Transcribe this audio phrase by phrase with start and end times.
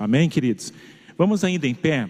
[0.00, 0.72] Amém, queridos?
[1.18, 2.08] Vamos ainda em pé.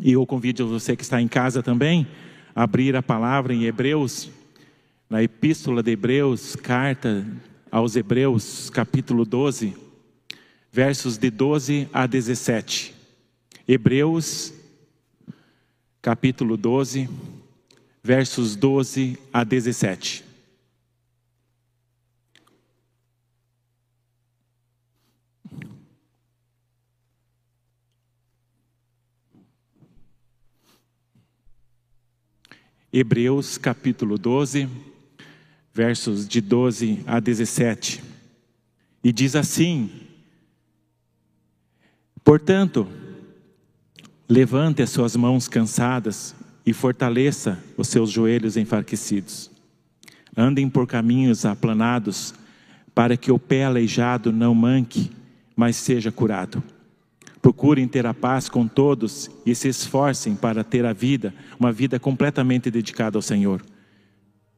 [0.00, 2.06] E eu convido você que está em casa também
[2.54, 4.30] a abrir a palavra em Hebreus,
[5.10, 7.26] na Epístola de Hebreus, carta
[7.72, 9.74] aos Hebreus, capítulo 12,
[10.70, 12.94] versos de 12 a 17.
[13.66, 14.54] Hebreus,
[16.00, 17.10] capítulo 12,
[18.00, 20.25] versos 12 a 17.
[32.98, 34.66] Hebreus capítulo 12,
[35.70, 38.02] versos de 12 a 17.
[39.04, 39.90] E diz assim:
[42.24, 42.88] Portanto,
[44.26, 49.50] levante as suas mãos cansadas e fortaleça os seus joelhos enfraquecidos.
[50.34, 52.32] Andem por caminhos aplanados,
[52.94, 55.10] para que o pé aleijado não manque,
[55.54, 56.62] mas seja curado.
[57.46, 61.96] Procurem ter a paz com todos e se esforcem para ter a vida, uma vida
[61.96, 63.62] completamente dedicada ao Senhor,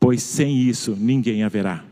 [0.01, 1.85] pois sem isso ninguém haverá.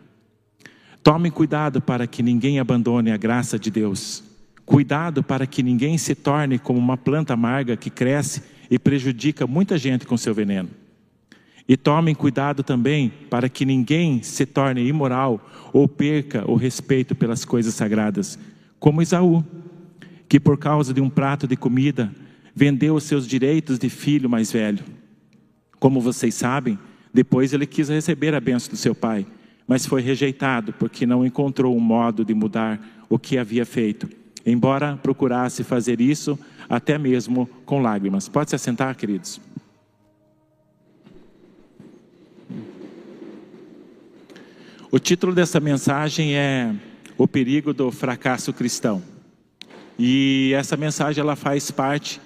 [1.02, 4.24] Tomem cuidado para que ninguém abandone a graça de Deus.
[4.64, 9.76] Cuidado para que ninguém se torne como uma planta amarga que cresce e prejudica muita
[9.76, 10.70] gente com seu veneno.
[11.68, 17.44] E tomem cuidado também para que ninguém se torne imoral ou perca o respeito pelas
[17.44, 18.38] coisas sagradas,
[18.80, 19.44] como Isaú
[20.28, 22.12] que por causa de um prato de comida
[22.54, 24.82] vendeu os seus direitos de filho mais velho.
[25.78, 26.78] Como vocês sabem,
[27.12, 29.26] depois ele quis receber a benção do seu pai,
[29.66, 34.08] mas foi rejeitado porque não encontrou um modo de mudar o que havia feito,
[34.44, 38.28] embora procurasse fazer isso até mesmo com lágrimas.
[38.28, 39.40] Pode se assentar, queridos.
[44.90, 46.74] O título dessa mensagem é
[47.18, 49.15] O perigo do fracasso cristão.
[49.98, 52.20] E essa mensagem ela faz parte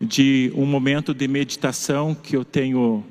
[0.00, 3.04] de um momento de meditação que eu tenho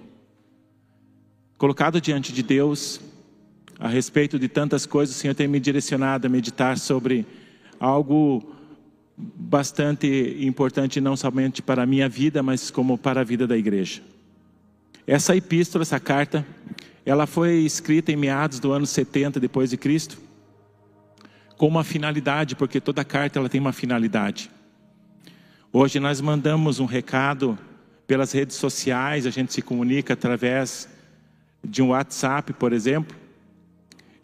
[1.58, 3.00] colocado diante de Deus
[3.80, 5.16] a respeito de tantas coisas.
[5.16, 7.26] O Senhor tem me direcionado a meditar sobre
[7.80, 8.44] algo
[9.16, 14.02] bastante importante não somente para a minha vida, mas como para a vida da igreja.
[15.06, 16.46] Essa epístola, essa carta,
[17.06, 20.27] ela foi escrita em meados do ano 70 depois de Cristo
[21.58, 24.52] com uma finalidade, porque toda carta ela tem uma finalidade.
[25.74, 27.58] Hoje nós mandamos um recado
[28.06, 30.88] pelas redes sociais, a gente se comunica através
[31.64, 33.18] de um WhatsApp, por exemplo.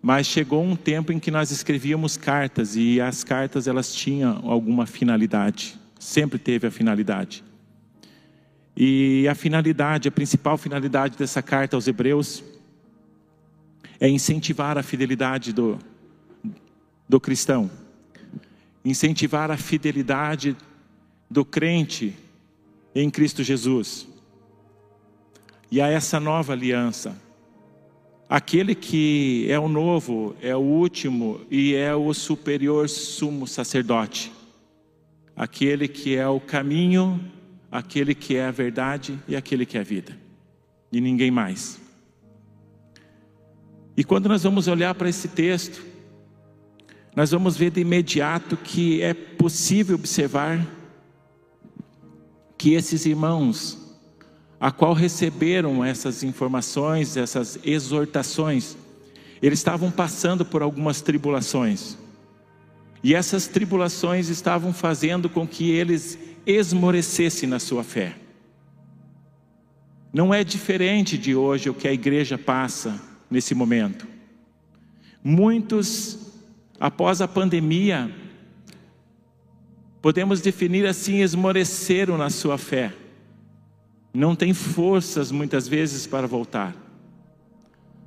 [0.02, 4.86] Mas chegou um tempo em que nós escrevíamos cartas e as cartas elas tinham alguma
[4.86, 7.44] finalidade, sempre teve a finalidade.
[8.76, 12.44] E a finalidade, a principal finalidade dessa carta aos Hebreus
[14.00, 15.80] é incentivar a fidelidade do,
[17.14, 17.70] do cristão,
[18.84, 20.58] incentivar a fidelidade
[21.30, 22.16] do crente
[22.96, 24.08] em Cristo Jesus.
[25.70, 27.16] E a essa nova aliança,
[28.28, 34.32] aquele que é o novo, é o último e é o superior sumo sacerdote,
[35.36, 37.24] aquele que é o caminho,
[37.72, 40.18] aquele que é a verdade e aquele que é a vida,
[40.92, 41.80] e ninguém mais.
[43.96, 45.93] E quando nós vamos olhar para esse texto,
[47.16, 50.66] nós vamos ver de imediato que é possível observar
[52.58, 53.78] que esses irmãos,
[54.60, 58.76] a qual receberam essas informações, essas exortações,
[59.42, 61.98] eles estavam passando por algumas tribulações.
[63.04, 68.16] E essas tribulações estavam fazendo com que eles esmorecessem na sua fé.
[70.14, 74.08] Não é diferente de hoje o que a igreja passa nesse momento.
[75.22, 76.23] Muitos
[76.84, 78.14] após a pandemia,
[80.02, 82.92] podemos definir assim: esmoreceram na sua fé,
[84.14, 86.76] não tem forças muitas vezes para voltar.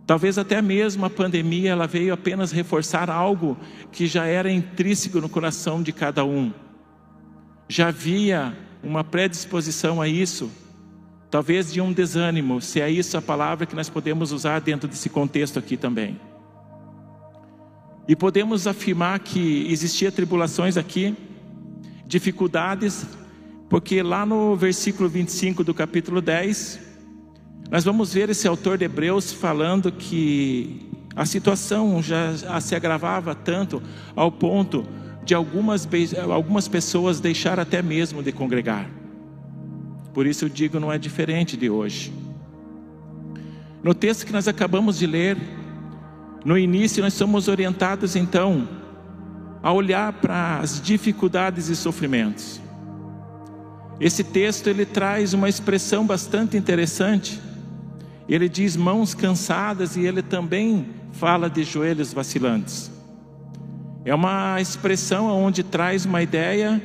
[0.07, 3.57] Talvez até mesmo a pandemia ela veio apenas reforçar algo
[3.91, 6.53] que já era intrínseco no coração de cada um.
[7.69, 10.51] Já havia uma predisposição a isso,
[11.31, 15.09] talvez de um desânimo, se é isso a palavra que nós podemos usar dentro desse
[15.09, 16.21] contexto aqui também.
[18.09, 21.17] E podemos afirmar que existia tribulações aqui,
[22.07, 23.05] dificuldades,
[23.69, 26.79] porque lá no versículo 25 do capítulo 10,
[27.69, 33.83] nós vamos ver esse autor de Hebreus falando que a situação já se agravava tanto
[34.15, 34.87] ao ponto
[35.25, 35.89] de algumas,
[36.33, 38.89] algumas pessoas deixar até mesmo de congregar.
[40.15, 42.13] Por isso eu digo, não é diferente de hoje.
[43.83, 45.37] No texto que nós acabamos de ler,
[46.47, 48.69] no início, nós somos orientados então
[49.61, 52.61] a olhar para as dificuldades e sofrimentos.
[53.99, 57.41] Esse texto ele traz uma expressão bastante interessante.
[58.29, 62.93] Ele diz mãos cansadas e ele também fala de joelhos vacilantes.
[64.05, 66.81] É uma expressão onde traz uma ideia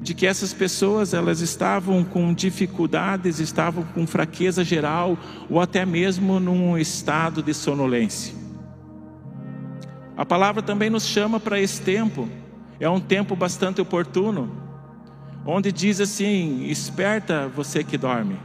[0.00, 5.18] de que essas pessoas elas estavam com dificuldades, estavam com fraqueza geral
[5.50, 8.38] ou até mesmo num estado de sonolência.
[10.20, 12.28] A palavra também nos chama para esse tempo.
[12.78, 14.50] É um tempo bastante oportuno,
[15.46, 18.36] onde diz assim: "Esperta você que dorme".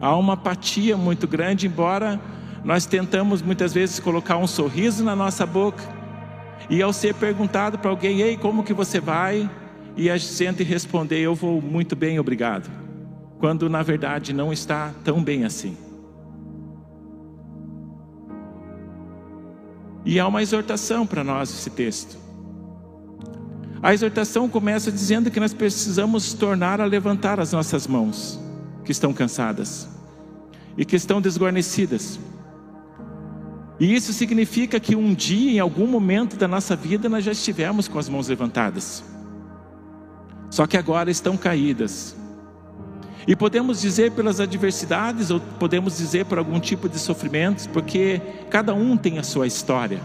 [0.00, 2.20] Há uma apatia muito grande, embora
[2.64, 5.84] nós tentamos muitas vezes colocar um sorriso na nossa boca,
[6.68, 9.48] e ao ser perguntado para alguém, ei, como que você vai?
[9.96, 12.68] E a gente responder, eu vou muito bem, obrigado.
[13.38, 15.85] Quando na verdade não está tão bem assim.
[20.06, 22.16] E há uma exortação para nós esse texto.
[23.82, 28.40] A exortação começa dizendo que nós precisamos tornar a levantar as nossas mãos,
[28.84, 29.88] que estão cansadas
[30.78, 32.20] e que estão desguarnecidas.
[33.80, 37.88] E isso significa que um dia, em algum momento da nossa vida, nós já estivemos
[37.88, 39.04] com as mãos levantadas.
[40.50, 42.16] Só que agora estão caídas.
[43.26, 48.20] E podemos dizer pelas adversidades, ou podemos dizer por algum tipo de sofrimentos, porque
[48.50, 50.00] cada um tem a sua história.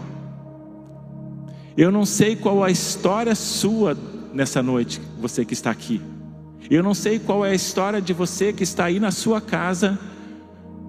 [1.76, 3.96] Eu não sei qual a história sua
[4.32, 6.00] nessa noite, você que está aqui.
[6.70, 9.98] Eu não sei qual é a história de você que está aí na sua casa,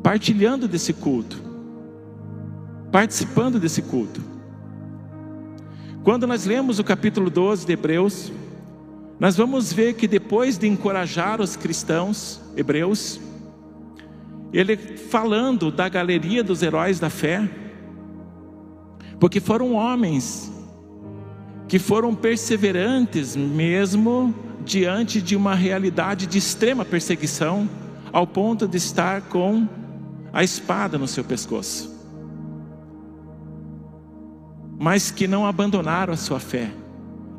[0.01, 1.53] partilhando desse culto
[2.93, 4.21] participando desse culto.
[6.03, 8.31] Quando nós lemos o capítulo 12 de Hebreus,
[9.23, 13.21] nós vamos ver que depois de encorajar os cristãos hebreus,
[14.51, 17.49] ele falando da galeria dos heróis da fé,
[19.21, 20.51] porque foram homens
[21.69, 24.35] que foram perseverantes mesmo
[24.65, 27.69] diante de uma realidade de extrema perseguição,
[28.11, 29.65] ao ponto de estar com
[30.33, 31.93] a espada no seu pescoço
[34.77, 36.69] mas que não abandonaram a sua fé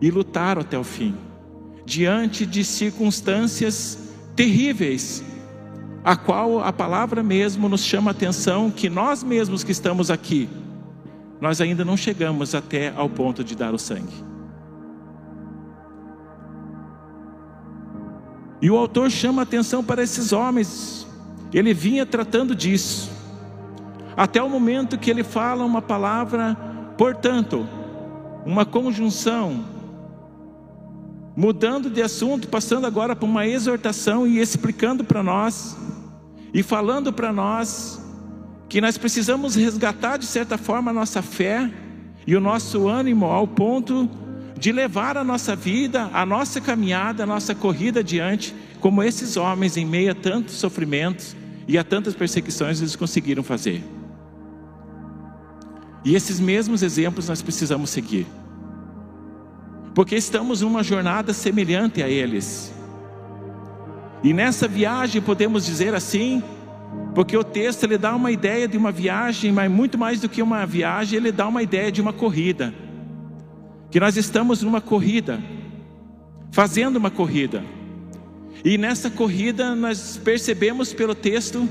[0.00, 1.14] e lutaram até o fim,
[1.84, 3.98] diante de circunstâncias
[4.34, 5.22] terríveis,
[6.02, 10.48] a qual a palavra mesmo nos chama a atenção que nós mesmos que estamos aqui,
[11.40, 14.24] nós ainda não chegamos até ao ponto de dar o sangue.
[18.60, 21.06] E o autor chama a atenção para esses homens,
[21.52, 23.10] ele vinha tratando disso,
[24.16, 26.56] até o momento que ele fala uma palavra
[26.96, 27.66] Portanto,
[28.46, 29.64] uma conjunção,
[31.36, 35.76] mudando de assunto, passando agora para uma exortação e explicando para nós,
[36.52, 38.00] e falando para nós,
[38.68, 41.70] que nós precisamos resgatar de certa forma a nossa fé
[42.26, 44.08] e o nosso ânimo ao ponto
[44.58, 49.76] de levar a nossa vida, a nossa caminhada, a nossa corrida adiante, como esses homens
[49.76, 53.82] em meio a tantos sofrimentos e a tantas perseguições eles conseguiram fazer.
[56.04, 58.26] E esses mesmos exemplos nós precisamos seguir.
[59.94, 62.72] Porque estamos numa jornada semelhante a eles.
[64.22, 66.42] E nessa viagem podemos dizer assim,
[67.14, 70.42] porque o texto ele dá uma ideia de uma viagem, mas muito mais do que
[70.42, 72.74] uma viagem, ele dá uma ideia de uma corrida.
[73.90, 75.40] Que nós estamos numa corrida,
[76.50, 77.62] fazendo uma corrida.
[78.64, 81.68] E nessa corrida nós percebemos pelo texto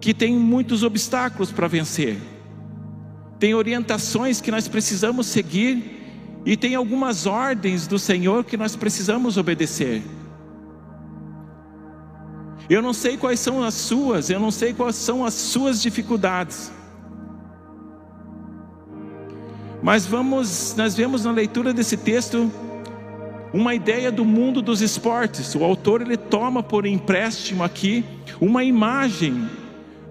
[0.00, 2.16] que tem muitos obstáculos para vencer
[3.38, 5.95] tem orientações que nós precisamos seguir
[6.46, 10.00] e tem algumas ordens do Senhor que nós precisamos obedecer.
[12.70, 16.72] Eu não sei quais são as suas, eu não sei quais são as suas dificuldades.
[19.82, 22.50] Mas vamos, nós vemos na leitura desse texto
[23.52, 25.54] uma ideia do mundo dos esportes.
[25.56, 28.04] O autor ele toma por empréstimo aqui
[28.40, 29.48] uma imagem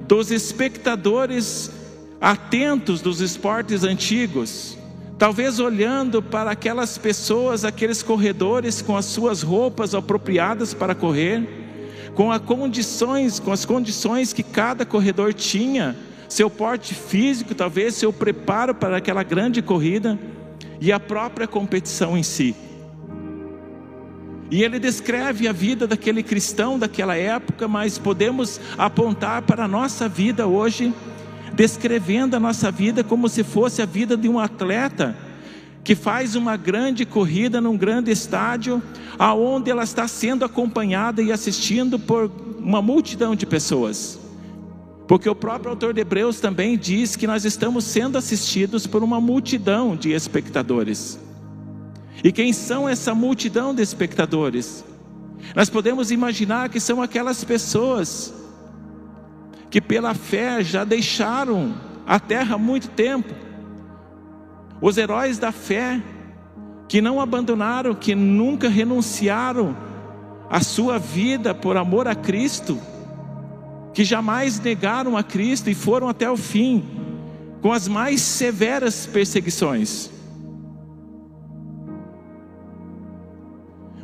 [0.01, 1.71] dos espectadores
[2.19, 4.74] atentos dos esportes antigos,
[5.17, 12.31] talvez olhando para aquelas pessoas, aqueles corredores com as suas roupas apropriadas para correr, com
[12.31, 15.95] as condições, com as condições que cada corredor tinha,
[16.27, 20.17] seu porte físico, talvez seu preparo para aquela grande corrida
[20.81, 22.55] e a própria competição em si.
[24.51, 30.07] E ele descreve a vida daquele cristão daquela época, mas podemos apontar para a nossa
[30.07, 30.93] vida hoje
[31.55, 35.15] descrevendo a nossa vida como se fosse a vida de um atleta
[35.83, 38.81] que faz uma grande corrida num grande estádio,
[39.19, 44.19] aonde ela está sendo acompanhada e assistindo por uma multidão de pessoas.
[45.07, 49.21] Porque o próprio autor de Hebreus também diz que nós estamos sendo assistidos por uma
[49.21, 51.19] multidão de espectadores.
[52.23, 54.83] E quem são essa multidão de espectadores?
[55.55, 58.33] Nós podemos imaginar que são aquelas pessoas
[59.69, 61.73] que pela fé já deixaram
[62.05, 63.33] a terra há muito tempo.
[64.81, 66.01] Os heróis da fé
[66.87, 69.75] que não abandonaram, que nunca renunciaram
[70.49, 72.79] a sua vida por amor a Cristo
[73.95, 76.83] que jamais negaram a Cristo e foram até o fim,
[77.61, 80.11] com as mais severas perseguições.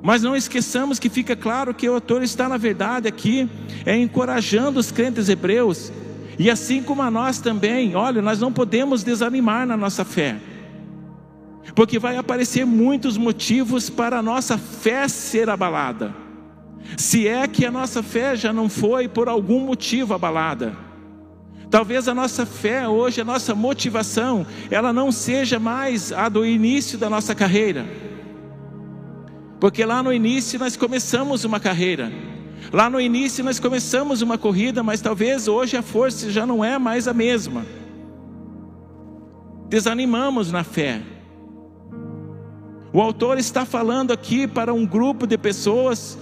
[0.01, 3.47] Mas não esqueçamos que fica claro que o autor está, na verdade, aqui,
[3.85, 5.91] é encorajando os crentes hebreus,
[6.39, 10.37] e assim como a nós também, olha, nós não podemos desanimar na nossa fé,
[11.75, 16.15] porque vai aparecer muitos motivos para a nossa fé ser abalada.
[16.97, 20.75] Se é que a nossa fé já não foi por algum motivo abalada.
[21.69, 26.97] Talvez a nossa fé hoje, a nossa motivação, ela não seja mais a do início
[26.97, 27.85] da nossa carreira.
[29.61, 32.11] Porque lá no início nós começamos uma carreira.
[32.73, 36.79] Lá no início nós começamos uma corrida, mas talvez hoje a força já não é
[36.79, 37.63] mais a mesma.
[39.69, 41.03] Desanimamos na fé.
[42.91, 46.17] O autor está falando aqui para um grupo de pessoas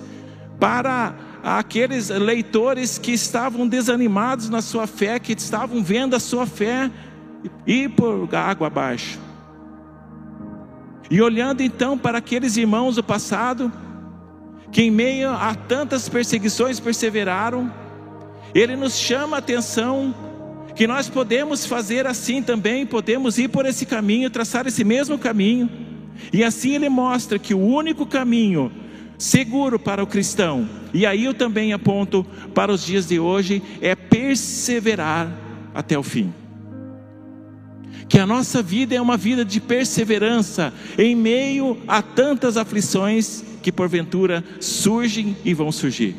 [0.60, 6.92] para aqueles leitores que estavam desanimados na sua fé, que estavam vendo a sua fé
[7.66, 9.29] ir por água abaixo.
[11.10, 13.72] E olhando então para aqueles irmãos do passado,
[14.72, 17.72] que em meio a tantas perseguições perseveraram,
[18.54, 20.14] ele nos chama a atenção
[20.76, 25.70] que nós podemos fazer assim também, podemos ir por esse caminho, traçar esse mesmo caminho,
[26.32, 28.72] e assim ele mostra que o único caminho
[29.18, 33.96] seguro para o cristão, e aí eu também aponto para os dias de hoje, é
[33.96, 35.30] perseverar
[35.74, 36.34] até o fim.
[38.10, 43.72] Que a nossa vida é uma vida de perseverança em meio a tantas aflições que
[43.72, 46.16] porventura surgem e vão surgir.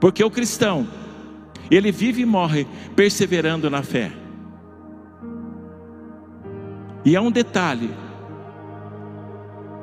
[0.00, 0.86] Porque o cristão,
[1.70, 4.12] ele vive e morre perseverando na fé.
[7.04, 7.90] E há um detalhe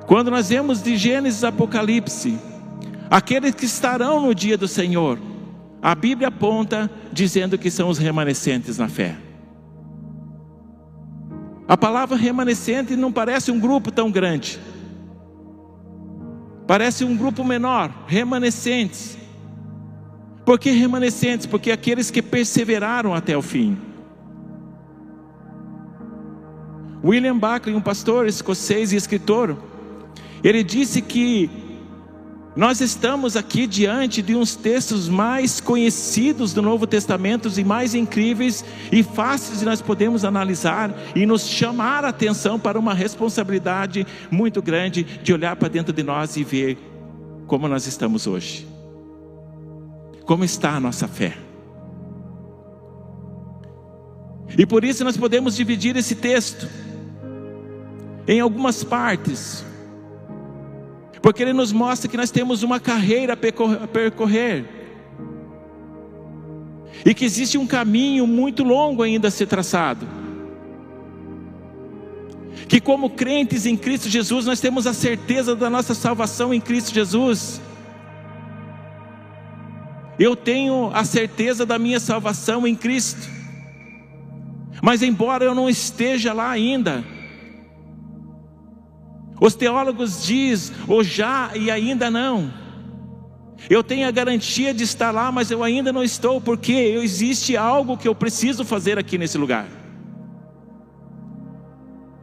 [0.06, 2.38] quando nós vemos de Gênesis Apocalipse,
[3.10, 5.18] aqueles que estarão no dia do Senhor,
[5.82, 9.16] a Bíblia aponta dizendo que são os remanescentes na fé.
[11.68, 14.60] A palavra remanescente não parece um grupo tão grande.
[16.68, 19.18] Parece um grupo menor, remanescentes.
[20.46, 21.46] Por que remanescentes?
[21.46, 23.78] Porque aqueles que perseveraram até o fim.
[27.04, 29.58] William Buckley, um pastor escocês e escritor,
[30.44, 31.50] ele disse que
[32.56, 38.64] nós estamos aqui diante de uns textos mais conhecidos do Novo Testamento e mais incríveis
[38.92, 44.62] e fáceis de nós podemos analisar e nos chamar a atenção para uma responsabilidade muito
[44.62, 46.78] grande de olhar para dentro de nós e ver
[47.48, 48.68] como nós estamos hoje.
[50.24, 51.36] Como está a nossa fé?
[54.56, 56.68] E por isso nós podemos dividir esse texto
[58.28, 59.66] em algumas partes
[61.24, 64.66] porque ele nos mostra que nós temos uma carreira a percorrer,
[67.06, 70.06] e que existe um caminho muito longo ainda a ser traçado.
[72.68, 76.94] Que, como crentes em Cristo Jesus, nós temos a certeza da nossa salvação em Cristo
[76.94, 77.62] Jesus.
[80.20, 83.30] Eu tenho a certeza da minha salvação em Cristo.
[84.82, 87.04] Mas, embora eu não esteja lá ainda,
[89.46, 92.50] os teólogos dizem, ou já e ainda não.
[93.70, 97.98] Eu tenho a garantia de estar lá, mas eu ainda não estou, porque existe algo
[97.98, 99.68] que eu preciso fazer aqui nesse lugar.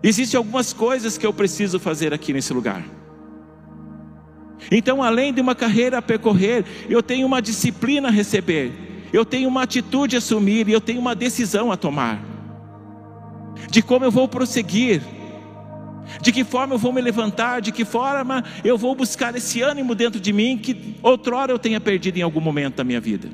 [0.03, 2.83] Existem algumas coisas que eu preciso fazer aqui nesse lugar.
[4.73, 8.73] Então, além de uma carreira a percorrer, eu tenho uma disciplina a receber,
[9.13, 12.19] eu tenho uma atitude a assumir e eu tenho uma decisão a tomar.
[13.69, 15.20] De como eu vou prosseguir
[16.21, 19.95] de que forma eu vou me levantar, de que forma eu vou buscar esse ânimo
[19.95, 23.29] dentro de mim que outrora eu tenha perdido em algum momento da minha vida.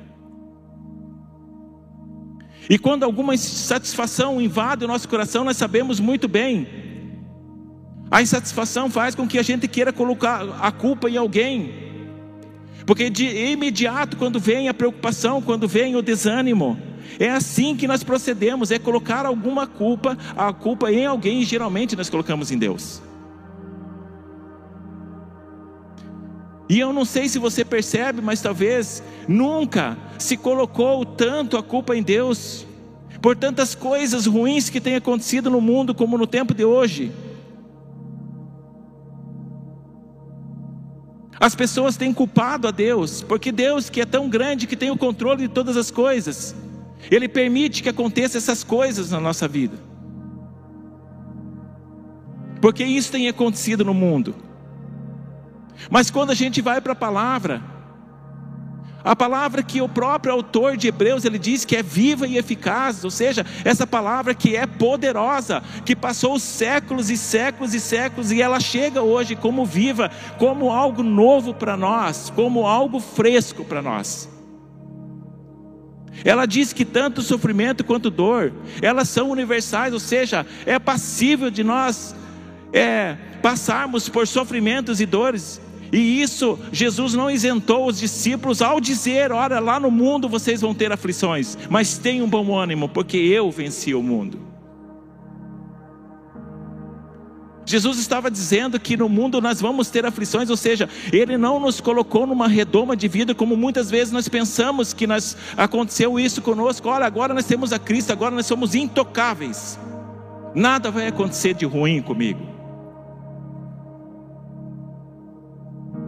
[2.68, 6.66] E quando alguma insatisfação invade o nosso coração, nós sabemos muito bem.
[8.10, 11.86] A insatisfação faz com que a gente queira colocar a culpa em alguém.
[12.84, 16.78] Porque de imediato, quando vem a preocupação, quando vem o desânimo,
[17.18, 21.96] é assim que nós procedemos, é colocar alguma culpa, a culpa em alguém, e geralmente
[21.96, 23.02] nós colocamos em Deus.
[26.68, 31.96] E eu não sei se você percebe, mas talvez nunca se colocou tanto a culpa
[31.96, 32.66] em Deus
[33.22, 37.12] por tantas coisas ruins que têm acontecido no mundo como no tempo de hoje.
[41.38, 44.96] As pessoas têm culpado a Deus, porque Deus, que é tão grande, que tem o
[44.96, 46.54] controle de todas as coisas,
[47.10, 49.78] Ele permite que aconteçam essas coisas na nossa vida.
[52.60, 54.34] Porque isso tem acontecido no mundo.
[55.90, 57.62] Mas quando a gente vai para a palavra,
[59.04, 63.04] a palavra que o próprio autor de Hebreus ele diz que é viva e eficaz,
[63.04, 68.42] ou seja, essa palavra que é poderosa, que passou séculos e séculos e séculos e
[68.42, 74.28] ela chega hoje como viva, como algo novo para nós, como algo fresco para nós.
[76.24, 81.62] Ela diz que tanto sofrimento quanto dor, elas são universais, ou seja, é passível de
[81.62, 82.14] nós
[82.72, 85.60] é, passarmos por sofrimentos e dores.
[85.92, 90.74] E isso Jesus não isentou os discípulos ao dizer: Olha, lá no mundo vocês vão
[90.74, 94.55] ter aflições, mas tenham bom ânimo, porque eu venci o mundo.
[97.66, 101.80] Jesus estava dizendo que no mundo nós vamos ter aflições, ou seja, Ele não nos
[101.80, 106.88] colocou numa redoma de vida, como muitas vezes nós pensamos que nós, aconteceu isso conosco.
[106.88, 109.76] Olha, agora nós temos a Cristo, agora nós somos intocáveis,
[110.54, 112.40] nada vai acontecer de ruim comigo.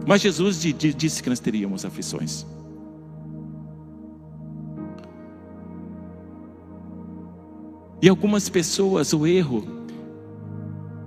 [0.07, 2.45] Mas Jesus disse que nós teríamos aflições.
[8.01, 9.78] E algumas pessoas, o erro,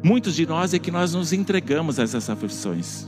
[0.02, 3.06] muitos de nós é que nós nos entregamos a essas aflições.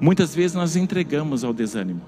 [0.00, 2.02] Muitas vezes nós entregamos ao desânimo.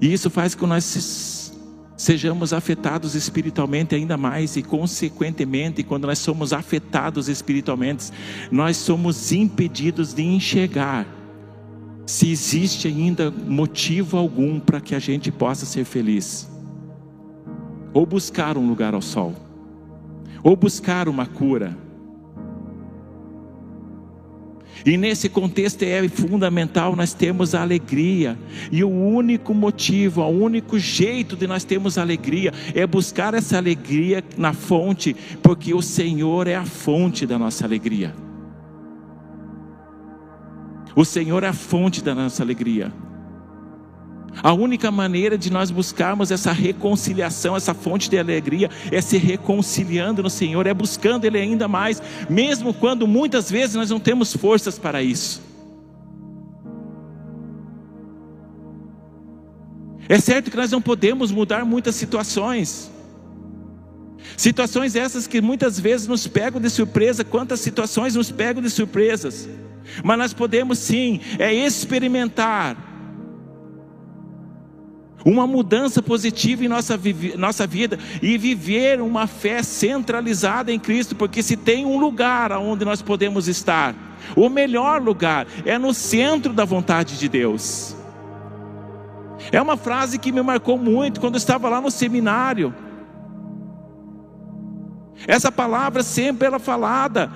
[0.00, 1.52] E isso faz com que nós
[1.96, 8.10] sejamos afetados espiritualmente ainda mais e, consequentemente, quando nós somos afetados espiritualmente,
[8.50, 11.06] nós somos impedidos de enxergar
[12.10, 16.49] se existe ainda motivo algum para que a gente possa ser feliz,
[17.92, 19.34] ou buscar um lugar ao sol,
[20.42, 21.76] ou buscar uma cura
[24.84, 28.38] e nesse contexto é fundamental nós temos a alegria.
[28.72, 34.24] E o único motivo, o único jeito de nós termos alegria é buscar essa alegria
[34.36, 38.14] na fonte, porque o Senhor é a fonte da nossa alegria.
[40.96, 42.92] O Senhor é a fonte da nossa alegria.
[44.42, 50.22] A única maneira de nós buscarmos essa reconciliação, essa fonte de alegria, é se reconciliando
[50.22, 54.78] no Senhor, é buscando Ele ainda mais, mesmo quando muitas vezes nós não temos forças
[54.78, 55.42] para isso.
[60.08, 62.90] É certo que nós não podemos mudar muitas situações.
[64.36, 69.48] Situações essas que muitas vezes nos pegam de surpresa, quantas situações nos pegam de surpresas.
[70.02, 72.89] Mas nós podemos sim, é experimentar
[75.24, 76.98] uma mudança positiva em nossa,
[77.36, 82.84] nossa vida e viver uma fé centralizada em Cristo, porque se tem um lugar onde
[82.84, 83.94] nós podemos estar,
[84.36, 87.96] o melhor lugar é no centro da vontade de Deus.
[89.52, 92.74] É uma frase que me marcou muito quando estava lá no seminário.
[95.26, 97.30] Essa palavra sempre era falada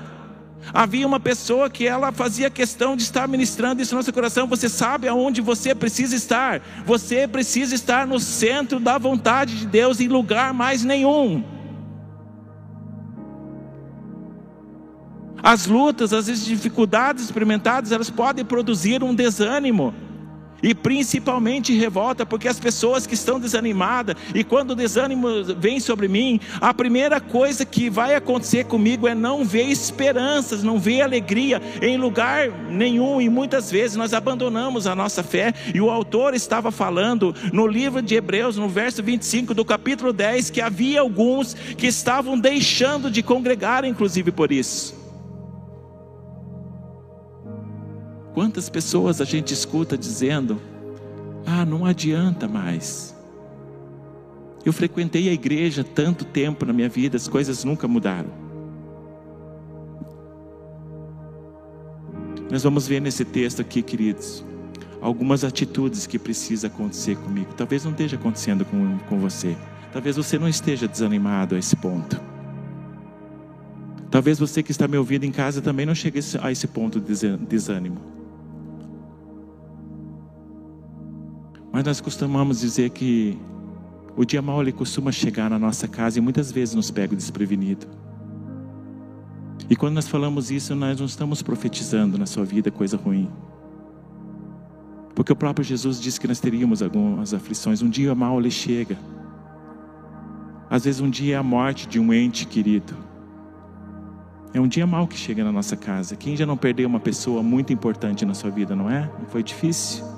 [0.72, 4.46] Havia uma pessoa que ela fazia questão de estar ministrando isso no nosso coração.
[4.46, 6.62] Você sabe aonde você precisa estar.
[6.86, 11.44] Você precisa estar no centro da vontade de Deus, em lugar mais nenhum.
[15.42, 19.94] As lutas, as dificuldades experimentadas, elas podem produzir um desânimo
[20.64, 26.08] e principalmente revolta, porque as pessoas que estão desanimadas, e quando o desânimo vem sobre
[26.08, 31.60] mim, a primeira coisa que vai acontecer comigo é não ver esperanças, não ver alegria
[31.82, 36.70] em lugar nenhum, e muitas vezes nós abandonamos a nossa fé, e o autor estava
[36.70, 41.86] falando no livro de Hebreus, no verso 25 do capítulo 10, que havia alguns que
[41.86, 45.03] estavam deixando de congregar, inclusive por isso.
[48.34, 50.60] Quantas pessoas a gente escuta dizendo:
[51.46, 53.14] Ah, não adianta mais.
[54.64, 58.30] Eu frequentei a igreja tanto tempo na minha vida, as coisas nunca mudaram.
[62.50, 64.44] Nós vamos ver nesse texto aqui, queridos,
[65.00, 67.52] algumas atitudes que precisa acontecer comigo.
[67.56, 69.56] Talvez não esteja acontecendo com, com você.
[69.92, 72.20] Talvez você não esteja desanimado a esse ponto.
[74.10, 77.36] Talvez você que está me ouvindo em casa também não chegue a esse ponto de
[77.36, 78.23] desânimo.
[81.74, 83.36] Mas nós costumamos dizer que
[84.16, 87.88] o dia mau ele costuma chegar na nossa casa e muitas vezes nos pega desprevenido.
[89.68, 93.28] E quando nós falamos isso, nós não estamos profetizando na sua vida coisa ruim.
[95.16, 97.82] Porque o próprio Jesus disse que nós teríamos algumas aflições.
[97.82, 98.96] Um dia mal lhe chega.
[100.70, 102.96] Às vezes um dia é a morte de um ente querido.
[104.52, 106.14] É um dia mal que chega na nossa casa.
[106.14, 109.10] Quem já não perdeu uma pessoa muito importante na sua vida, não é?
[109.18, 110.13] Não foi difícil?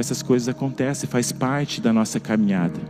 [0.00, 2.80] Essas coisas acontecem, faz parte da nossa caminhada.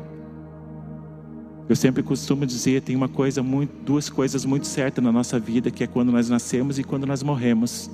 [1.69, 5.73] Eu sempre costumo dizer, tem uma coisa muito, duas coisas muito certas na nossa vida,
[5.73, 7.91] que é quando nós nascemos e quando nós morremos.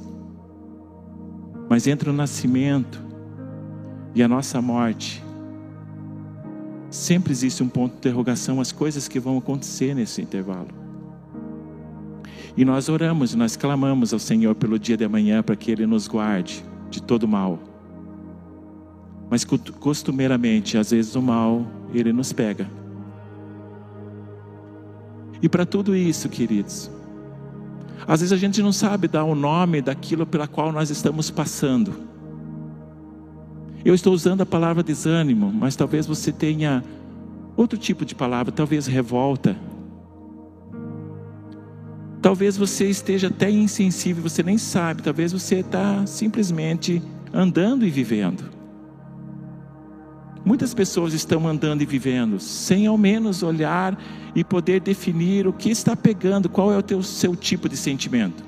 [1.66, 3.02] Mas entre o nascimento
[4.14, 5.24] e a nossa morte,
[6.90, 10.68] sempre existe um ponto de interrogação, as coisas que vão acontecer nesse intervalo.
[12.54, 16.06] E nós oramos, nós clamamos ao Senhor pelo dia de amanhã para que Ele nos
[16.06, 17.75] guarde de todo mal.
[19.28, 22.68] Mas costumeiramente, às vezes o mal, Ele nos pega.
[25.42, 26.90] E para tudo isso, queridos,
[28.06, 31.94] às vezes a gente não sabe dar o nome daquilo pela qual nós estamos passando.
[33.84, 36.82] Eu estou usando a palavra desânimo, mas talvez você tenha
[37.56, 39.56] outro tipo de palavra, talvez revolta.
[42.20, 47.00] Talvez você esteja até insensível, você nem sabe, talvez você está simplesmente
[47.32, 48.55] andando e vivendo.
[50.46, 53.98] Muitas pessoas estão andando e vivendo sem ao menos olhar
[54.32, 58.44] e poder definir o que está pegando, qual é o teu, seu tipo de sentimento.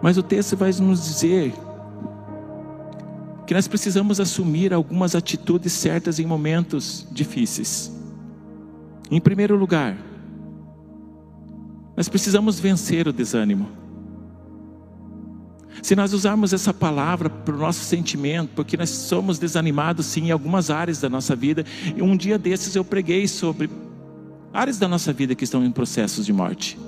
[0.00, 1.52] Mas o texto vai nos dizer
[3.46, 7.92] que nós precisamos assumir algumas atitudes certas em momentos difíceis.
[9.10, 9.94] Em primeiro lugar,
[11.94, 13.81] nós precisamos vencer o desânimo.
[15.80, 20.30] Se nós usarmos essa palavra para o nosso sentimento, porque nós somos desanimados sim em
[20.30, 21.64] algumas áreas da nossa vida,
[21.96, 23.70] e um dia desses eu preguei sobre
[24.52, 26.78] áreas da nossa vida que estão em processos de morte.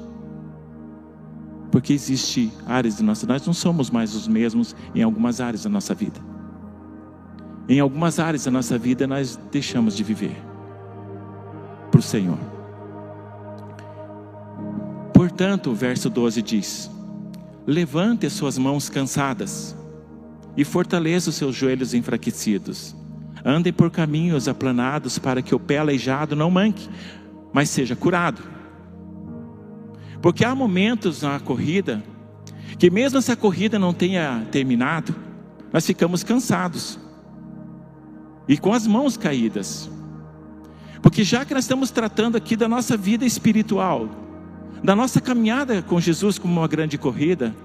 [1.70, 5.70] Porque existe áreas de nossa, nós não somos mais os mesmos em algumas áreas da
[5.70, 6.20] nossa vida.
[7.68, 10.36] Em algumas áreas da nossa vida nós deixamos de viver
[11.90, 12.38] para o Senhor.
[15.12, 16.90] Portanto, o verso 12 diz:
[17.66, 19.74] Levante as suas mãos cansadas
[20.56, 22.94] e fortaleça os seus joelhos enfraquecidos.
[23.44, 26.88] Andem por caminhos aplanados para que o pé aleijado não manque,
[27.52, 28.42] mas seja curado.
[30.20, 32.02] Porque há momentos na corrida
[32.78, 35.14] que, mesmo se a corrida não tenha terminado,
[35.72, 36.98] nós ficamos cansados
[38.48, 39.90] e com as mãos caídas.
[41.02, 44.08] Porque já que nós estamos tratando aqui da nossa vida espiritual,
[44.84, 47.56] da nossa caminhada com Jesus como uma grande corrida.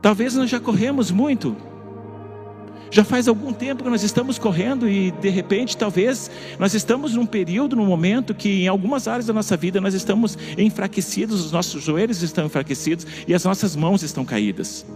[0.00, 1.54] Talvez nós já corremos muito.
[2.90, 7.26] Já faz algum tempo que nós estamos correndo e de repente, talvez, nós estamos num
[7.26, 11.82] período, num momento que em algumas áreas da nossa vida nós estamos enfraquecidos, os nossos
[11.82, 14.86] joelhos estão enfraquecidos e as nossas mãos estão caídas.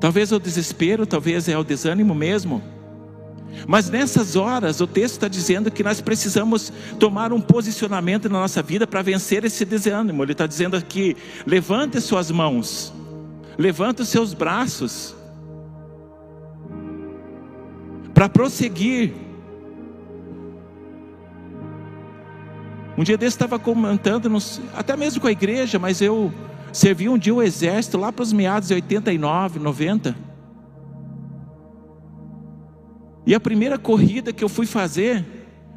[0.00, 2.62] Talvez é o desespero, talvez é o desânimo mesmo.
[3.66, 8.62] Mas nessas horas, o texto está dizendo que nós precisamos tomar um posicionamento na nossa
[8.62, 10.22] vida para vencer esse desânimo.
[10.22, 12.92] Ele está dizendo aqui: levante suas mãos,
[13.58, 15.14] levante os seus braços,
[18.14, 19.12] para prosseguir.
[22.96, 24.30] Um dia desse estava comentando,
[24.76, 26.32] até mesmo com a igreja, mas eu
[26.72, 30.29] servi um dia o exército lá para os meados de 89, 90.
[33.30, 35.24] E a primeira corrida que eu fui fazer,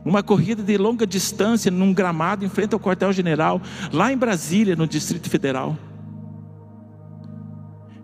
[0.04, 3.62] uma corrida de longa distância, num gramado em frente ao quartel-general,
[3.92, 5.78] lá em Brasília, no Distrito Federal.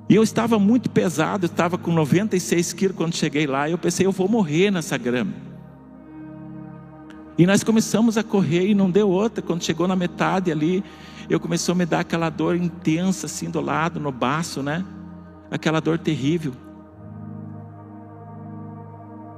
[0.07, 3.79] E eu estava muito pesado, eu estava com 96 quilos quando cheguei lá, e eu
[3.79, 5.33] pensei, eu vou morrer nessa grama.
[7.35, 9.41] E nós começamos a correr e não deu outra.
[9.41, 10.83] Quando chegou na metade ali,
[11.27, 14.85] eu começou a me dar aquela dor intensa assim do lado, no baço, né?
[15.49, 16.53] Aquela dor terrível.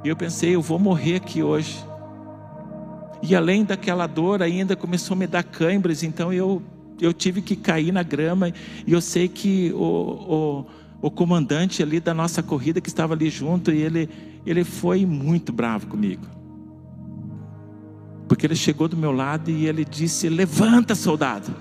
[0.04, 1.86] E eu pensei, eu vou morrer aqui hoje.
[3.22, 6.62] E além daquela dor, ainda começou a me dar câimbras, então eu,
[7.00, 8.52] eu tive que cair na grama.
[8.86, 10.66] E eu sei que o,
[11.02, 14.10] o, o comandante ali da nossa corrida, que estava ali junto, e ele,
[14.44, 16.26] ele foi muito bravo comigo.
[18.28, 21.54] Porque ele chegou do meu lado e ele disse: Levanta, soldado.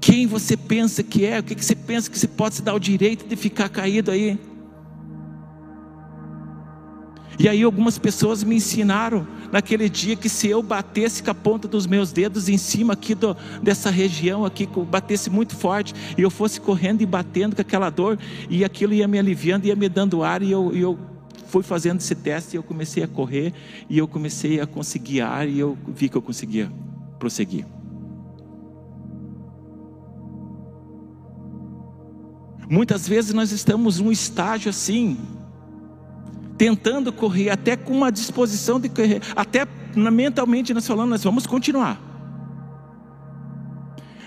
[0.00, 1.40] Quem você pensa que é?
[1.40, 4.38] O que você pensa que você pode se dar o direito de ficar caído aí?
[7.38, 11.68] E aí algumas pessoas me ensinaram naquele dia que se eu batesse com a ponta
[11.68, 16.30] dos meus dedos em cima aqui do, dessa região aqui, batesse muito forte, e eu
[16.30, 18.18] fosse correndo e batendo com aquela dor,
[18.50, 20.98] e aquilo ia me aliviando, ia me dando ar, e eu, eu
[21.48, 23.54] fui fazendo esse teste, eu comecei a correr
[23.88, 26.70] e eu comecei a conseguir ar e eu vi que eu conseguia
[27.18, 27.66] prosseguir.
[32.70, 35.16] Muitas vezes nós estamos num estágio assim,
[36.58, 41.98] tentando correr, até com uma disposição de correr, até mentalmente nós falamos, nós vamos continuar.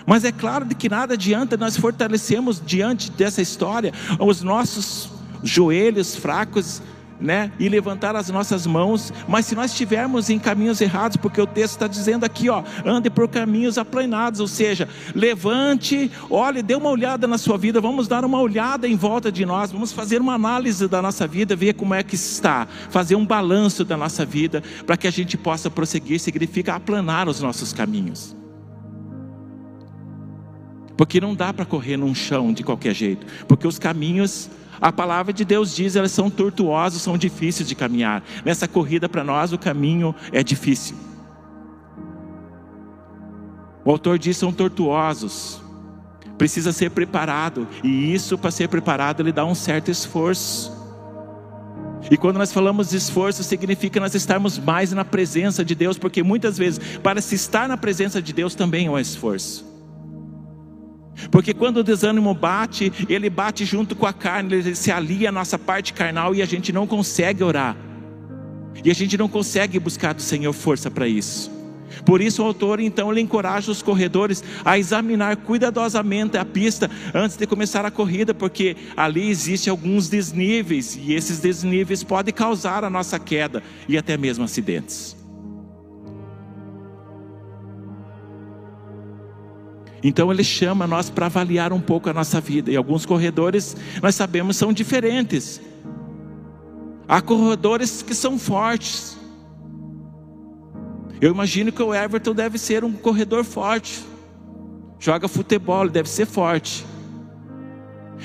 [0.06, 5.10] Mas é claro de que nada adianta nós fortalecemos diante dessa história os nossos
[5.44, 6.82] joelhos fracos,
[7.22, 11.46] né, e levantar as nossas mãos, mas se nós estivermos em caminhos errados, porque o
[11.46, 16.90] texto está dizendo aqui, ó, ande por caminhos aplanados, ou seja, levante, olhe, dê uma
[16.90, 20.34] olhada na sua vida, vamos dar uma olhada em volta de nós, vamos fazer uma
[20.34, 24.62] análise da nossa vida, ver como é que está, fazer um balanço da nossa vida,
[24.84, 28.34] para que a gente possa prosseguir, significa aplanar os nossos caminhos.
[30.96, 34.50] Porque não dá para correr num chão de qualquer jeito, porque os caminhos,
[34.82, 38.20] a palavra de Deus diz, elas são tortuosos, são difíceis de caminhar.
[38.44, 40.96] Nessa corrida para nós o caminho é difícil.
[43.84, 45.62] O autor diz são tortuosos.
[46.36, 50.72] Precisa ser preparado, e isso para ser preparado ele dá um certo esforço.
[52.10, 56.24] E quando nós falamos de esforço, significa nós estarmos mais na presença de Deus, porque
[56.24, 59.71] muitas vezes, para se estar na presença de Deus também é um esforço.
[61.32, 65.32] Porque quando o desânimo bate, ele bate junto com a carne, ele se alia à
[65.32, 67.74] nossa parte carnal e a gente não consegue orar.
[68.84, 71.50] E a gente não consegue buscar do Senhor força para isso.
[72.04, 77.36] Por isso o autor então ele encoraja os corredores a examinar cuidadosamente a pista antes
[77.36, 82.90] de começar a corrida, porque ali existe alguns desníveis e esses desníveis podem causar a
[82.90, 85.21] nossa queda e até mesmo acidentes.
[90.02, 92.70] Então ele chama nós para avaliar um pouco a nossa vida.
[92.70, 95.60] E alguns corredores, nós sabemos, são diferentes.
[97.06, 99.16] Há corredores que são fortes.
[101.20, 104.02] Eu imagino que o Everton deve ser um corredor forte.
[104.98, 106.84] Joga futebol, deve ser forte.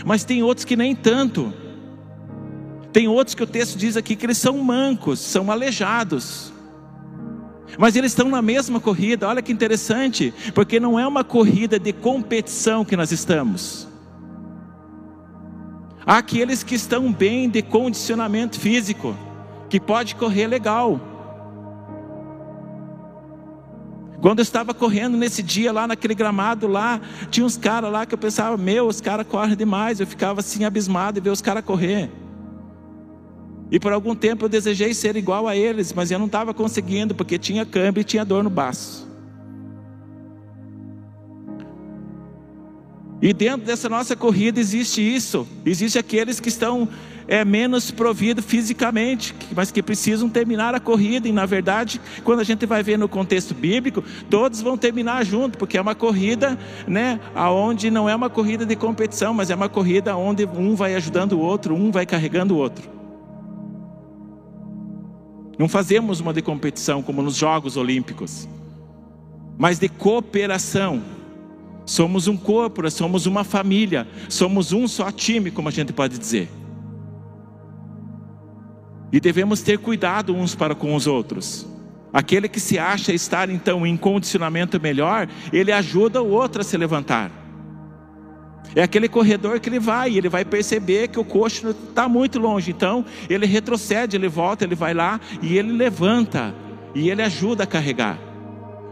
[0.05, 1.53] Mas tem outros que nem tanto.
[2.91, 6.51] Tem outros que o texto diz aqui que eles são mancos, são aleijados.
[7.77, 11.91] Mas eles estão na mesma corrida, olha que interessante, porque não é uma corrida de
[11.91, 13.87] competição que nós estamos.
[16.05, 19.15] Há aqueles que estão bem de condicionamento físico,
[19.69, 21.01] que pode correr legal.
[24.21, 26.99] Quando eu estava correndo nesse dia lá naquele gramado lá,
[27.29, 29.99] tinha uns caras lá que eu pensava, meu, os caras correm demais.
[29.99, 32.09] Eu ficava assim abismado e ver os caras correr.
[33.69, 37.13] E por algum tempo eu desejei ser igual a eles, mas eu não estava conseguindo,
[37.13, 39.07] porque tinha câmbio e tinha dor no baço.
[43.21, 45.47] E dentro dessa nossa corrida existe isso.
[45.65, 46.87] Existe aqueles que estão
[47.27, 51.27] é, menos providos fisicamente, mas que precisam terminar a corrida.
[51.27, 55.57] E na verdade, quando a gente vai ver no contexto bíblico, todos vão terminar junto,
[55.57, 59.67] porque é uma corrida, né, aonde não é uma corrida de competição, mas é uma
[59.67, 62.96] corrida onde um vai ajudando o outro, um vai carregando o outro.
[65.57, 68.47] Não fazemos uma de competição como nos Jogos Olímpicos,
[69.57, 71.01] mas de cooperação.
[71.85, 76.49] Somos um corpo, somos uma família, somos um só time, como a gente pode dizer.
[79.11, 81.65] E devemos ter cuidado uns para com os outros.
[82.11, 86.77] Aquele que se acha estar então em condicionamento melhor, ele ajuda o outro a se
[86.77, 87.31] levantar.
[88.77, 92.69] É aquele corredor que ele vai, ele vai perceber que o coxo está muito longe,
[92.69, 96.53] então ele retrocede, ele volta, ele vai lá e ele levanta
[96.93, 98.19] e ele ajuda a carregar.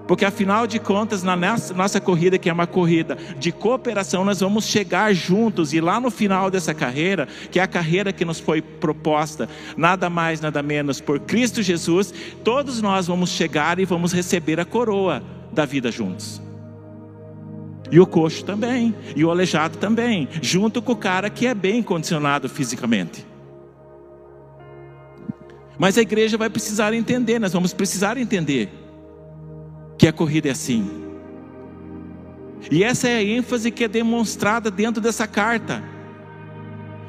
[0.07, 4.65] Porque afinal de contas, na nossa corrida, que é uma corrida de cooperação, nós vamos
[4.65, 8.63] chegar juntos e lá no final dessa carreira, que é a carreira que nos foi
[8.63, 12.11] proposta, nada mais, nada menos por Cristo Jesus,
[12.43, 15.21] todos nós vamos chegar e vamos receber a coroa
[15.53, 16.43] da vida juntos.
[17.91, 21.83] E o coxo também, e o aleijado também, junto com o cara que é bem
[21.83, 23.25] condicionado fisicamente.
[25.77, 28.69] Mas a igreja vai precisar entender, nós vamos precisar entender
[29.97, 30.89] que a corrida é assim.
[32.71, 35.83] E essa é a ênfase que é demonstrada dentro dessa carta,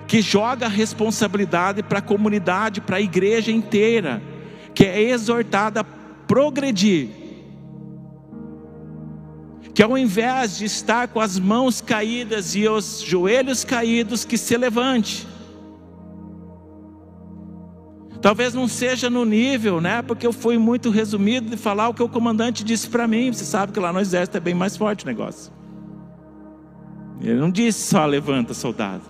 [0.07, 4.23] que joga a responsabilidade para a comunidade, para a igreja inteira,
[4.75, 7.26] que é exortada a progredir
[9.77, 14.57] que ao invés de estar com as mãos caídas e os joelhos caídos, que se
[14.57, 15.29] levante.
[18.23, 20.01] Talvez não seja no nível, né?
[20.01, 23.31] Porque eu fui muito resumido de falar o que o comandante disse para mim.
[23.31, 25.53] Você sabe que lá no exército é bem mais forte o negócio.
[27.21, 29.05] Ele não disse só levanta, soldado.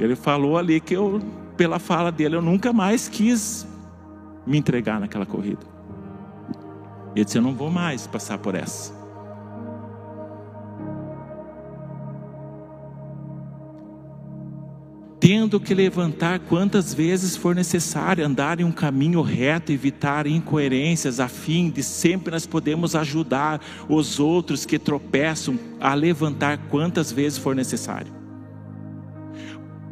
[0.00, 1.22] Ele falou ali que eu,
[1.56, 3.64] pela fala dele, eu nunca mais quis
[4.44, 5.73] me entregar naquela corrida.
[7.14, 9.04] Ele disse: Eu não vou mais passar por essa.
[15.24, 21.28] tendo que levantar quantas vezes for necessário, andar em um caminho reto, evitar incoerências, a
[21.28, 27.56] fim de sempre nós podemos ajudar os outros que tropeçam a levantar quantas vezes for
[27.56, 28.23] necessário.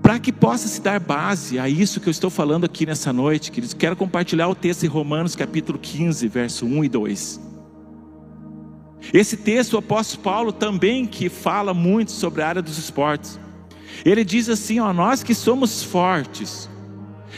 [0.02, 3.52] Para que possa se dar base a isso que eu estou falando aqui nessa noite,
[3.52, 7.40] queridos, quero compartilhar o texto em Romanos capítulo 15, verso 1 e 2.
[9.14, 13.38] Esse texto, o apóstolo Paulo também que fala muito sobre a área dos esportes.
[14.04, 16.68] Ele diz assim: ó, nós que somos fortes,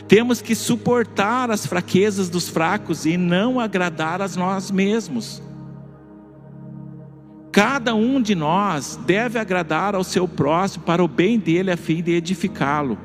[0.08, 5.42] temos que suportar as fraquezas dos fracos e não agradar a nós mesmos.
[7.54, 12.02] Cada um de nós deve agradar ao seu próximo para o bem dele, a fim
[12.02, 12.98] de edificá-lo.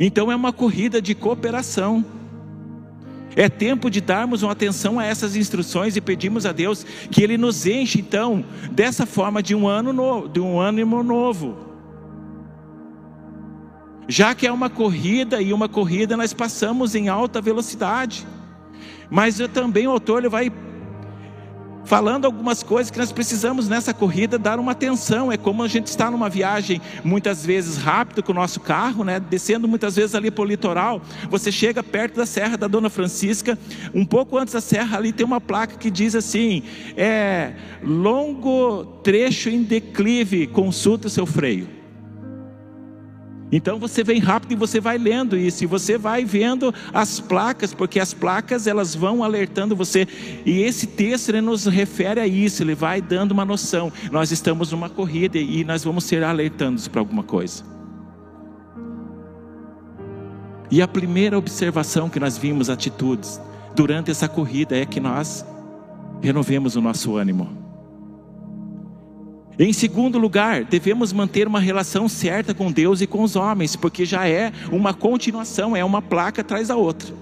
[0.00, 2.04] Então é uma corrida de cooperação.
[3.36, 7.38] É tempo de darmos uma atenção a essas instruções e pedimos a Deus que Ele
[7.38, 11.56] nos enche então dessa forma de um ano novo, de um ânimo novo.
[14.08, 18.26] Já que é uma corrida e uma corrida nós passamos em alta velocidade.
[19.08, 20.52] Mas também o autor ele vai
[21.88, 25.32] falando algumas coisas que nós precisamos nessa corrida dar uma atenção.
[25.32, 29.18] É como a gente está numa viagem muitas vezes rápido com o nosso carro, né?
[29.18, 33.58] Descendo muitas vezes ali para o litoral, você chega perto da Serra da Dona Francisca,
[33.94, 36.62] um pouco antes da serra ali tem uma placa que diz assim:
[36.94, 41.77] é longo trecho em declive, consulta seu freio.
[43.50, 47.72] Então você vem rápido e você vai lendo isso, e você vai vendo as placas,
[47.72, 50.06] porque as placas elas vão alertando você.
[50.44, 53.92] E esse texto ele nos refere a isso, ele vai dando uma noção.
[54.12, 57.64] Nós estamos numa corrida e nós vamos ser alertados para alguma coisa.
[60.70, 63.40] E a primeira observação que nós vimos atitudes
[63.74, 65.44] durante essa corrida é que nós
[66.20, 67.67] renovemos o nosso ânimo.
[69.58, 74.04] Em segundo lugar, devemos manter uma relação certa com Deus e com os homens, porque
[74.04, 77.12] já é uma continuação, é uma placa atrás da outra.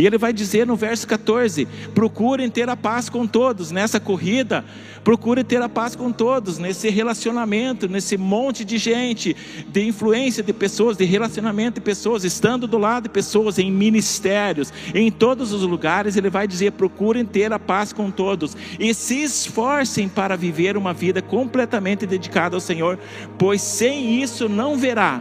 [0.00, 3.70] E ele vai dizer no verso 14: procurem ter a paz com todos.
[3.70, 4.64] Nessa corrida,
[5.04, 9.36] procurem ter a paz com todos, nesse relacionamento, nesse monte de gente,
[9.68, 14.72] de influência de pessoas, de relacionamento de pessoas, estando do lado de pessoas, em ministérios,
[14.94, 16.16] em todos os lugares.
[16.16, 20.94] Ele vai dizer: procurem ter a paz com todos e se esforcem para viver uma
[20.94, 22.98] vida completamente dedicada ao Senhor,
[23.36, 25.20] pois sem isso não verá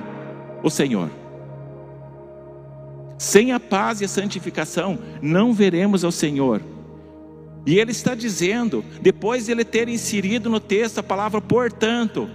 [0.63, 1.09] o Senhor.
[3.19, 6.61] Sem a paz e a santificação, não veremos ao Senhor.
[7.65, 12.29] E ele está dizendo, depois de ele ter inserido no texto a palavra portanto,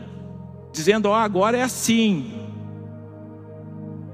[0.70, 2.34] dizendo: Ó, oh, agora é assim.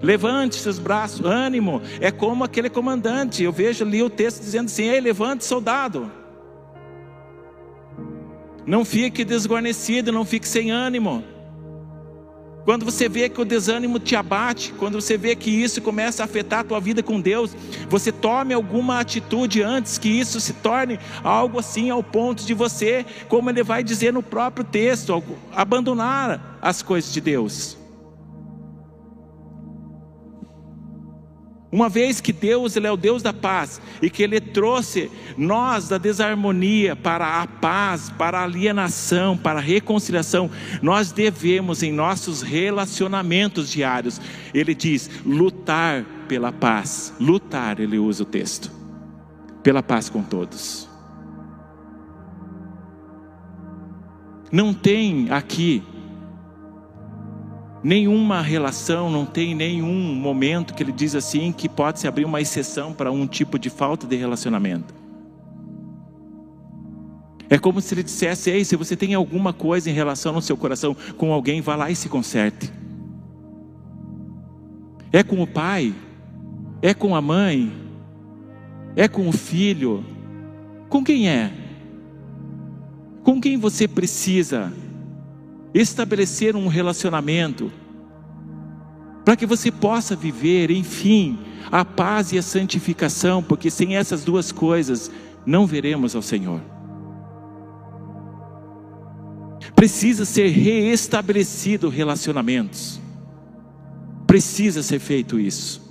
[0.00, 1.83] Levante seus braços, ânimo.
[2.00, 3.42] É como aquele comandante.
[3.42, 6.09] Eu vejo ali o texto dizendo assim: Ei, levante, soldado.
[8.64, 11.24] Não fique desguarnecido, não fique sem ânimo.
[12.64, 16.27] Quando você vê que o desânimo te abate, quando você vê que isso começa a
[16.27, 17.57] afetar a tua vida com Deus,
[17.88, 23.05] você tome alguma atitude antes que isso se torne algo assim ao ponto de você,
[23.29, 27.80] como ele vai dizer no próprio texto, abandonar as coisas de Deus.
[31.72, 35.88] Uma vez que Deus ele é o Deus da paz e que Ele trouxe nós
[35.88, 40.50] da desarmonia para a paz, para a alienação, para a reconciliação,
[40.83, 44.20] nós devemos em nossos relacionamentos diários,
[44.52, 47.14] Ele diz, lutar pela paz.
[47.20, 48.70] Lutar, Ele usa o texto,
[49.62, 50.88] pela paz com todos.
[54.50, 55.85] Não tem aqui
[57.83, 62.40] nenhuma relação, não tem nenhum momento que ele diz assim que pode se abrir uma
[62.40, 64.95] exceção para um tipo de falta de relacionamento.
[67.49, 70.57] É como se ele dissesse: Ei, se você tem alguma coisa em relação no seu
[70.57, 72.73] coração com alguém, vá lá e se conserte.
[75.12, 75.93] É com o pai,
[76.81, 77.73] é com a mãe,
[78.95, 80.05] é com o filho.
[80.89, 81.53] Com quem é?
[83.24, 84.72] Com quem você precisa
[85.73, 87.73] estabelecer um relacionamento,
[89.25, 91.39] para que você possa viver, enfim,
[91.71, 95.11] a paz e a santificação, porque sem essas duas coisas
[95.47, 96.61] não veremos ao Senhor.
[99.75, 103.01] Precisa ser reestabelecido relacionamentos.
[104.27, 105.91] Precisa ser feito isso.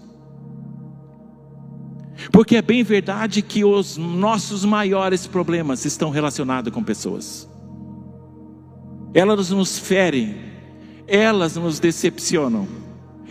[2.31, 7.49] Porque é bem verdade que os nossos maiores problemas estão relacionados com pessoas.
[9.13, 10.35] Elas nos ferem,
[11.07, 12.67] elas nos decepcionam,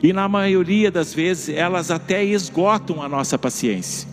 [0.02, 4.08] e na maioria das vezes elas até esgotam a nossa paciência.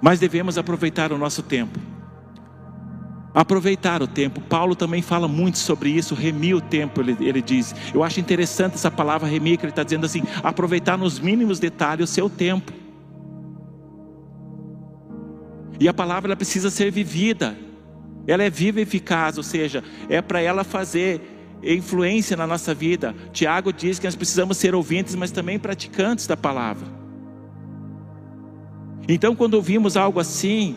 [0.00, 1.78] Mas devemos aproveitar o nosso tempo.
[3.34, 4.40] Aproveitar o tempo.
[4.40, 7.74] Paulo também fala muito sobre isso, remir o tempo, ele, ele diz.
[7.92, 12.10] Eu acho interessante essa palavra remir, que ele está dizendo assim: aproveitar nos mínimos detalhes
[12.10, 12.72] o seu tempo.
[15.80, 17.56] E a palavra precisa ser vivida,
[18.26, 21.20] ela é viva e eficaz, ou seja, é para ela fazer
[21.62, 23.14] influência na nossa vida.
[23.32, 26.86] Tiago diz que nós precisamos ser ouvintes, mas também praticantes da palavra.
[29.08, 30.76] Então, quando ouvimos algo assim,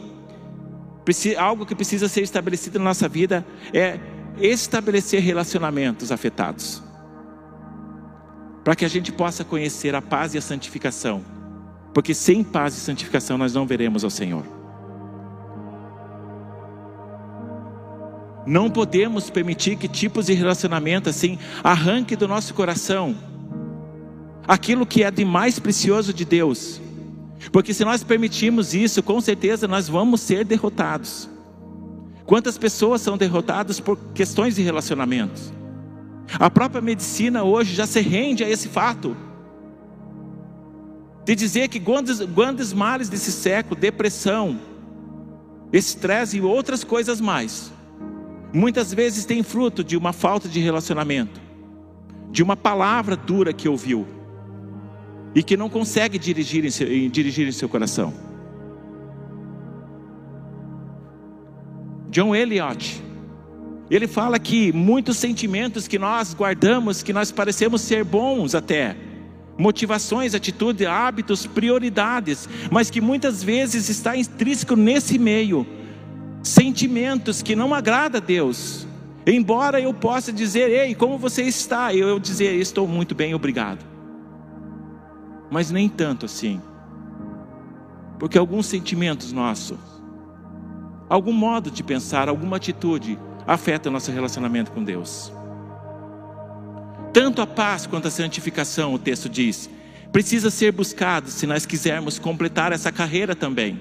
[1.37, 3.99] algo que precisa ser estabelecido na nossa vida é
[4.39, 6.81] estabelecer relacionamentos afetados,
[8.63, 11.21] para que a gente possa conhecer a paz e a santificação,
[11.93, 14.60] porque sem paz e santificação nós não veremos ao Senhor.
[18.45, 23.15] Não podemos permitir que tipos de relacionamento assim arranque do nosso coração
[24.47, 26.81] aquilo que é de mais precioso de Deus
[27.49, 31.29] porque se nós permitirmos isso, com certeza nós vamos ser derrotados.
[32.25, 35.51] Quantas pessoas são derrotadas por questões de relacionamentos?
[36.39, 39.17] A própria medicina hoje já se rende a esse fato.
[41.25, 44.59] De dizer que grandes, grandes males desse século, depressão,
[45.73, 47.71] estresse e outras coisas mais,
[48.53, 51.39] muitas vezes tem fruto de uma falta de relacionamento,
[52.29, 54.07] de uma palavra dura que ouviu
[55.33, 58.13] e que não consegue dirigir em seu, dirigir em seu coração.
[62.09, 63.01] John Eliot,
[63.89, 68.97] ele fala que muitos sentimentos que nós guardamos, que nós parecemos ser bons até,
[69.57, 75.65] motivações, atitudes, hábitos, prioridades, mas que muitas vezes está intrínseco nesse meio,
[76.43, 78.87] sentimentos que não agrada a Deus.
[79.25, 81.93] Embora eu possa dizer, ei, como você está?
[81.93, 83.91] Eu, eu dizer, estou muito bem, obrigado
[85.51, 86.61] mas nem tanto assim.
[88.17, 89.77] Porque alguns sentimentos nossos,
[91.09, 95.33] algum modo de pensar, alguma atitude afeta nosso relacionamento com Deus.
[97.11, 99.69] Tanto a paz quanto a santificação, o texto diz,
[100.13, 103.77] precisa ser buscado se nós quisermos completar essa carreira também.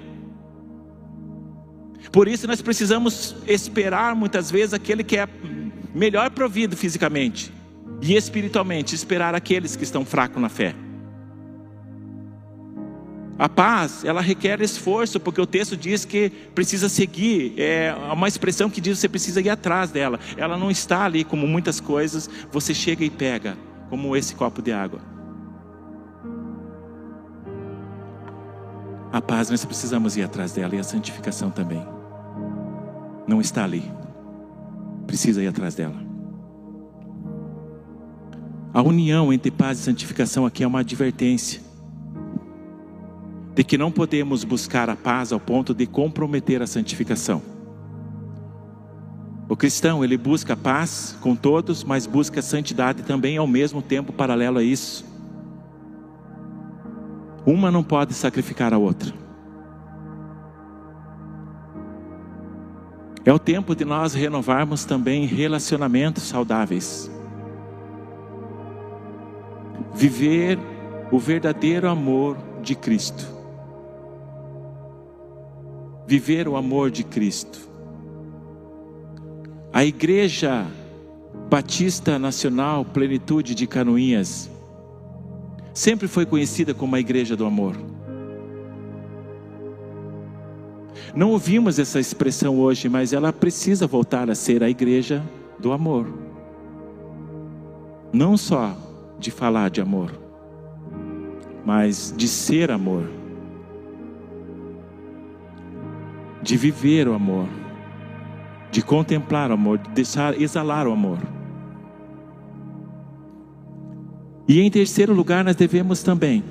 [2.12, 5.28] Por isso nós precisamos esperar muitas vezes aquele que é
[5.94, 7.52] melhor provido fisicamente
[8.02, 10.74] e espiritualmente, esperar aqueles que estão fracos na fé.
[13.38, 18.68] A paz, ela requer esforço, porque o texto diz que precisa seguir, é uma expressão
[18.68, 20.20] que diz que você precisa ir atrás dela.
[20.36, 23.56] Ela não está ali como muitas coisas, você chega e pega,
[23.88, 25.00] como esse copo de água.
[29.10, 31.99] A paz nós precisamos ir atrás dela e a santificação também.
[33.30, 33.84] Não está ali.
[35.06, 35.94] Precisa ir atrás dela.
[38.74, 41.60] A união entre paz e santificação aqui é uma advertência
[43.54, 47.40] de que não podemos buscar a paz ao ponto de comprometer a santificação.
[49.48, 54.58] O cristão, ele busca paz com todos, mas busca santidade também ao mesmo tempo paralelo
[54.58, 55.04] a isso.
[57.46, 59.29] Uma não pode sacrificar a outra.
[63.24, 67.10] É o tempo de nós renovarmos também relacionamentos saudáveis.
[69.94, 70.58] Viver
[71.10, 73.40] o verdadeiro amor de Cristo
[76.10, 77.70] viver o amor de Cristo.
[79.72, 80.66] A Igreja
[81.48, 84.50] Batista Nacional Plenitude de Canoinhas
[85.72, 87.76] sempre foi conhecida como a Igreja do Amor.
[91.14, 95.22] Não ouvimos essa expressão hoje, mas ela precisa voltar a ser a Igreja
[95.58, 96.06] do Amor.
[98.12, 98.76] Não só
[99.18, 100.12] de falar de amor,
[101.64, 103.20] mas de ser amor.
[106.42, 107.46] de viver o amor,
[108.70, 111.18] de contemplar o amor, de deixar exalar o amor.
[114.48, 116.42] E em terceiro lugar, nós devemos também,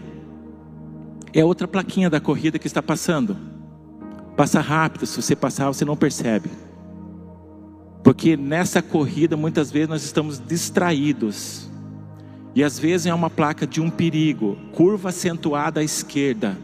[1.33, 3.35] é outra plaquinha da corrida que está passando.
[4.39, 6.49] Passa rápido, se você passar, você não percebe.
[8.01, 11.69] Porque nessa corrida, muitas vezes, nós estamos distraídos.
[12.55, 16.57] E às vezes é uma placa de um perigo, curva acentuada à esquerda.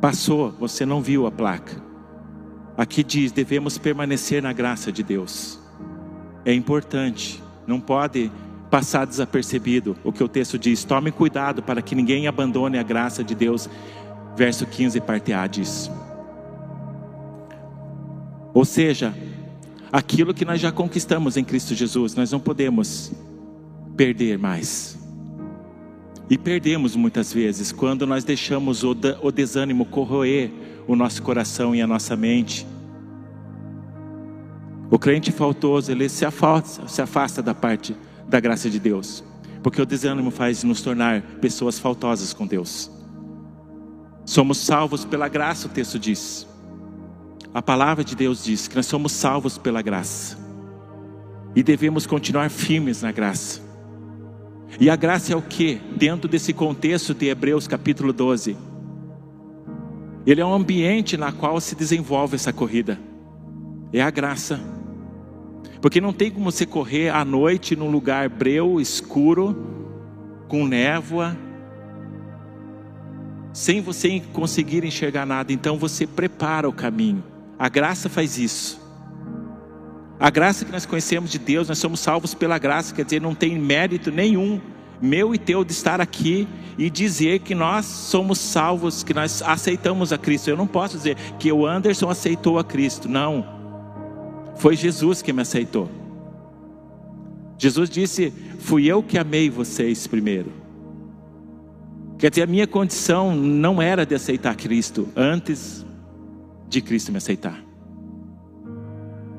[0.00, 1.80] Passou, você não viu a placa.
[2.76, 5.60] Aqui diz: devemos permanecer na graça de Deus.
[6.44, 8.32] É importante, não pode
[8.68, 10.82] passar desapercebido o que o texto diz.
[10.82, 13.70] Tome cuidado para que ninguém abandone a graça de Deus.
[14.36, 15.88] verso 15, parte A diz.
[18.54, 19.14] Ou seja,
[19.92, 23.12] aquilo que nós já conquistamos em Cristo Jesus, nós não podemos
[23.96, 24.98] perder mais.
[26.30, 28.94] E perdemos muitas vezes quando nós deixamos o,
[29.32, 30.50] desânimo corroer
[30.86, 32.66] o nosso coração e a nossa mente.
[34.90, 37.94] O crente faltoso, ele se afasta, se afasta da parte
[38.26, 39.24] da graça de Deus,
[39.62, 42.90] porque o desânimo faz nos tornar pessoas faltosas com Deus.
[44.24, 46.46] Somos salvos pela graça, o texto diz.
[47.52, 50.36] A palavra de Deus diz que nós somos salvos pela graça
[51.56, 53.60] e devemos continuar firmes na graça.
[54.78, 55.80] E a graça é o que?
[55.96, 58.56] Dentro desse contexto de Hebreus capítulo 12.
[60.26, 62.98] Ele é um ambiente na qual se desenvolve essa corrida.
[63.92, 64.60] É a graça.
[65.80, 69.56] Porque não tem como você correr à noite num lugar breu, escuro,
[70.48, 71.36] com névoa,
[73.52, 75.52] sem você conseguir enxergar nada.
[75.52, 77.24] Então você prepara o caminho.
[77.58, 78.80] A graça faz isso.
[80.20, 83.34] A graça que nós conhecemos de Deus, nós somos salvos pela graça, quer dizer, não
[83.34, 84.60] tem mérito nenhum
[85.00, 90.12] meu e teu de estar aqui e dizer que nós somos salvos, que nós aceitamos
[90.12, 90.48] a Cristo.
[90.48, 93.46] Eu não posso dizer que o Anderson aceitou a Cristo, não.
[94.56, 95.88] Foi Jesus que me aceitou.
[97.56, 100.52] Jesus disse: Fui eu que amei vocês primeiro.
[102.18, 105.86] Quer dizer, a minha condição não era de aceitar Cristo antes
[106.68, 107.68] de Cristo me aceitar.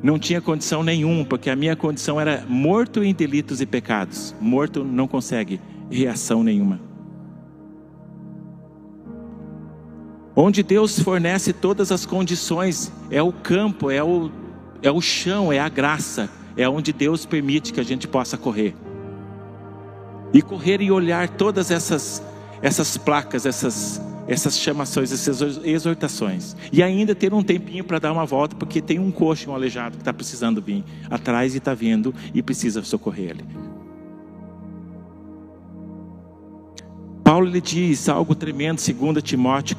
[0.01, 4.33] Não tinha condição nenhuma, porque a minha condição era morto em delitos e pecados.
[4.39, 5.59] Morto não consegue
[5.91, 6.79] reação nenhuma.
[10.35, 14.31] Onde Deus fornece todas as condições, é o campo, é o,
[14.81, 18.73] é o chão, é a graça, é onde Deus permite que a gente possa correr.
[20.33, 22.23] E correr e olhar todas essas,
[22.61, 26.55] essas placas, essas, essas chamações, essas exortações.
[26.71, 29.97] E ainda ter um tempinho para dar uma volta, porque tem um coxo, um aleijado
[29.97, 33.45] que está precisando vir atrás e está vindo e precisa socorrer ele.
[37.23, 39.75] Paulo lhe diz algo tremendo, 2 Timóteo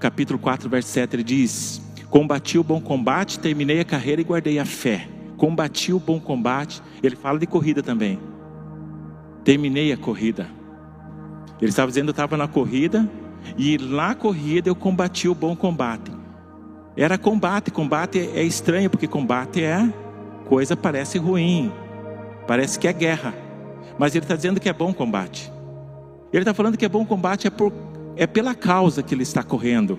[0.00, 1.80] capítulo 4, verso 7, ele diz:
[2.10, 5.08] Combati o bom combate, terminei a carreira e guardei a fé.
[5.36, 8.18] Combati o bom combate, ele fala de corrida também.
[9.44, 10.48] Terminei a corrida.
[11.60, 13.08] Ele estava dizendo: eu estava na corrida,
[13.56, 16.10] e na corrida eu combati o bom combate.
[16.96, 19.92] Era combate, combate é estranho, porque combate é
[20.46, 21.72] coisa parece ruim,
[22.46, 23.34] parece que é guerra.
[23.98, 25.50] Mas ele está dizendo que é bom combate.
[26.32, 27.72] Ele está falando que é bom combate é, por,
[28.16, 29.98] é pela causa que ele está correndo.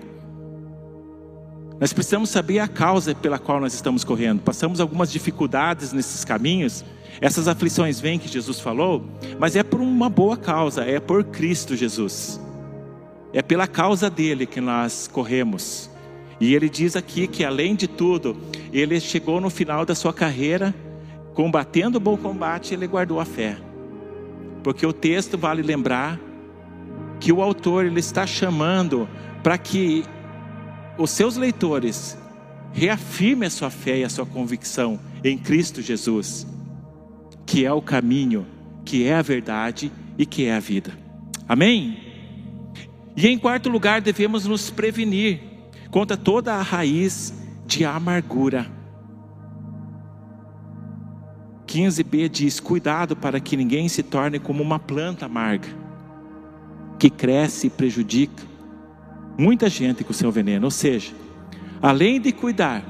[1.80, 4.40] Nós precisamos saber a causa pela qual nós estamos correndo.
[4.42, 6.84] Passamos algumas dificuldades nesses caminhos.
[7.20, 9.04] Essas aflições vêm que Jesus falou,
[9.38, 12.40] mas é por uma boa causa, é por Cristo Jesus.
[13.34, 15.90] É pela causa dele que nós corremos.
[16.40, 18.36] E ele diz aqui que, além de tudo,
[18.72, 20.72] ele chegou no final da sua carreira,
[21.34, 23.56] combatendo o bom combate, ele guardou a fé.
[24.62, 26.18] Porque o texto vale lembrar
[27.18, 29.08] que o autor ele está chamando
[29.42, 30.04] para que
[30.96, 32.16] os seus leitores
[32.72, 36.46] reafirmem a sua fé e a sua convicção em Cristo Jesus,
[37.44, 38.46] que é o caminho,
[38.84, 40.92] que é a verdade e que é a vida.
[41.48, 42.03] Amém?
[43.16, 45.40] E em quarto lugar, devemos nos prevenir
[45.90, 47.32] contra toda a raiz
[47.66, 48.66] de amargura.
[51.66, 55.68] 15b diz: Cuidado para que ninguém se torne como uma planta amarga,
[56.98, 58.54] que cresce e prejudica
[59.36, 60.66] muita gente com seu veneno.
[60.66, 61.12] Ou seja,
[61.82, 62.82] além de cuidar,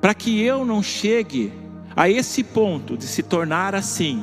[0.00, 1.52] para que eu não chegue
[1.94, 4.22] a esse ponto de se tornar assim,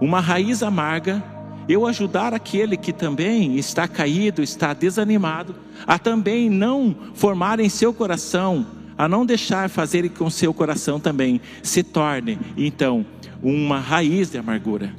[0.00, 1.22] uma raiz amarga,
[1.68, 5.54] eu ajudar aquele que também está caído, está desanimado,
[5.86, 11.40] a também não formar em seu coração, a não deixar fazer com seu coração também
[11.62, 13.04] se torne, então,
[13.42, 14.94] uma raiz de amargura,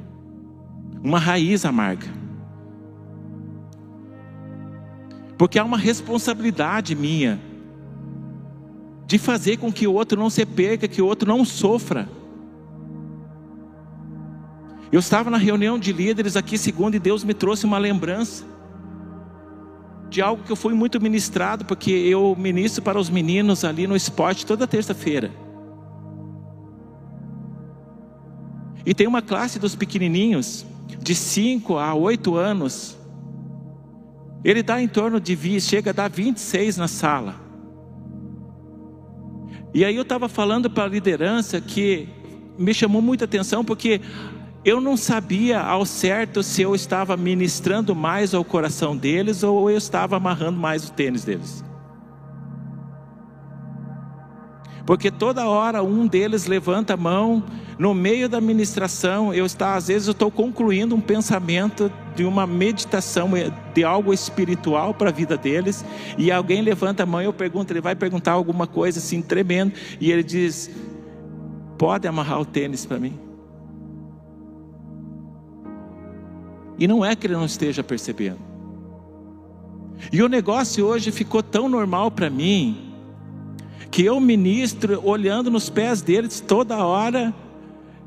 [1.04, 2.08] uma raiz amarga.
[5.38, 7.40] Porque há uma responsabilidade minha
[9.06, 12.10] de fazer com que o outro não se perca, que o outro não sofra.
[14.92, 18.46] Eu estava na reunião de líderes aqui segundo e Deus me trouxe uma lembrança
[20.10, 23.96] de algo que eu fui muito ministrado, porque eu ministro para os meninos ali no
[23.96, 25.32] esporte toda terça-feira.
[28.86, 30.66] E tem uma classe dos pequenininhos,
[31.00, 32.98] de 5 a 8 anos.
[34.44, 37.36] Ele dá em torno de, chega a dar 26 na sala.
[39.74, 42.08] E aí eu estava falando para a liderança que
[42.58, 44.00] me chamou muita atenção, porque
[44.66, 49.78] eu não sabia ao certo se eu estava ministrando mais ao coração deles ou eu
[49.78, 51.64] estava amarrando mais o tênis deles.
[54.86, 57.44] Porque toda hora um deles levanta a mão,
[57.78, 62.48] no meio da ministração, eu está, às vezes eu estou concluindo um pensamento de uma
[62.48, 63.30] meditação
[63.74, 65.86] de algo espiritual para a vida deles,
[66.18, 69.74] e alguém levanta a mão e eu pergunto, ele vai perguntar alguma coisa assim tremendo,
[70.00, 70.72] e ele diz:
[71.78, 73.27] Pode amarrar o tênis para mim?
[76.78, 78.40] E não é que ele não esteja percebendo.
[80.12, 82.94] E o negócio hoje ficou tão normal para mim,
[83.90, 87.34] que eu ministro olhando nos pés deles toda hora,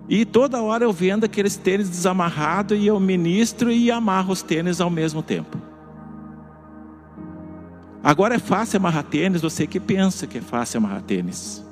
[0.09, 4.81] e toda hora eu vendo aqueles tênis desamarrados, e eu ministro e amarro os tênis
[4.81, 5.59] ao mesmo tempo.
[8.03, 11.65] Agora é fácil amarrar tênis, você que pensa que é fácil amarrar tênis.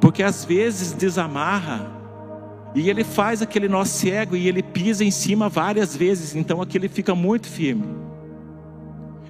[0.00, 1.90] Porque às vezes desamarra,
[2.74, 6.88] e ele faz aquele nó cego e ele pisa em cima várias vezes, então aquele
[6.88, 7.84] fica muito firme.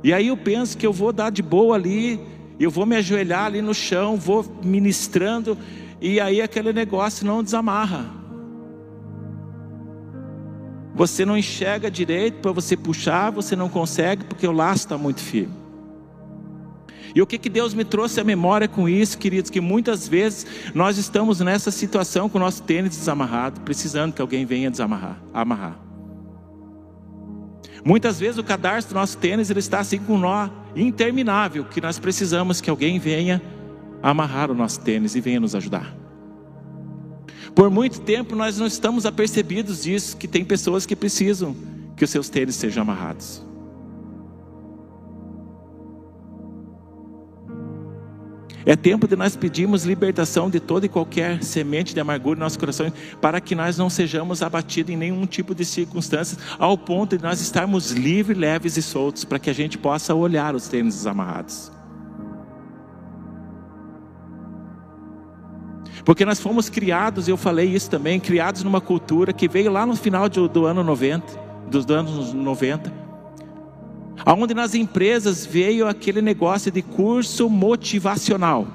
[0.02, 2.20] E aí eu penso que eu vou dar de boa ali,
[2.58, 5.58] eu vou me ajoelhar ali no chão, vou ministrando,
[6.00, 8.10] e aí aquele negócio não desamarra.
[10.94, 15.20] Você não enxerga direito para você puxar, você não consegue porque o laço está muito
[15.20, 15.63] firme.
[17.14, 19.50] E o que, que Deus me trouxe à memória com isso, queridos?
[19.50, 24.44] Que muitas vezes nós estamos nessa situação com o nosso tênis desamarrado, precisando que alguém
[24.44, 25.78] venha desamarrar, amarrar.
[27.84, 31.80] Muitas vezes o cadarço do nosso tênis ele está assim com um nó interminável, que
[31.80, 33.40] nós precisamos que alguém venha
[34.02, 35.94] amarrar o nosso tênis e venha nos ajudar.
[37.54, 41.54] Por muito tempo nós não estamos apercebidos disso, que tem pessoas que precisam
[41.96, 43.44] que os seus tênis sejam amarrados.
[48.66, 52.58] É tempo de nós pedirmos libertação de toda e qualquer semente de amargura em nosso
[52.58, 52.90] coração,
[53.20, 57.40] para que nós não sejamos abatidos em nenhum tipo de circunstâncias, ao ponto de nós
[57.40, 61.70] estarmos livres, leves e soltos, para que a gente possa olhar os tênis desamarrados.
[66.04, 69.96] Porque nós fomos criados, eu falei isso também, criados numa cultura que veio lá no
[69.96, 71.24] final do, do ano 90,
[71.70, 73.04] dos anos 90
[74.24, 78.66] Aonde nas empresas veio aquele negócio de curso motivacional.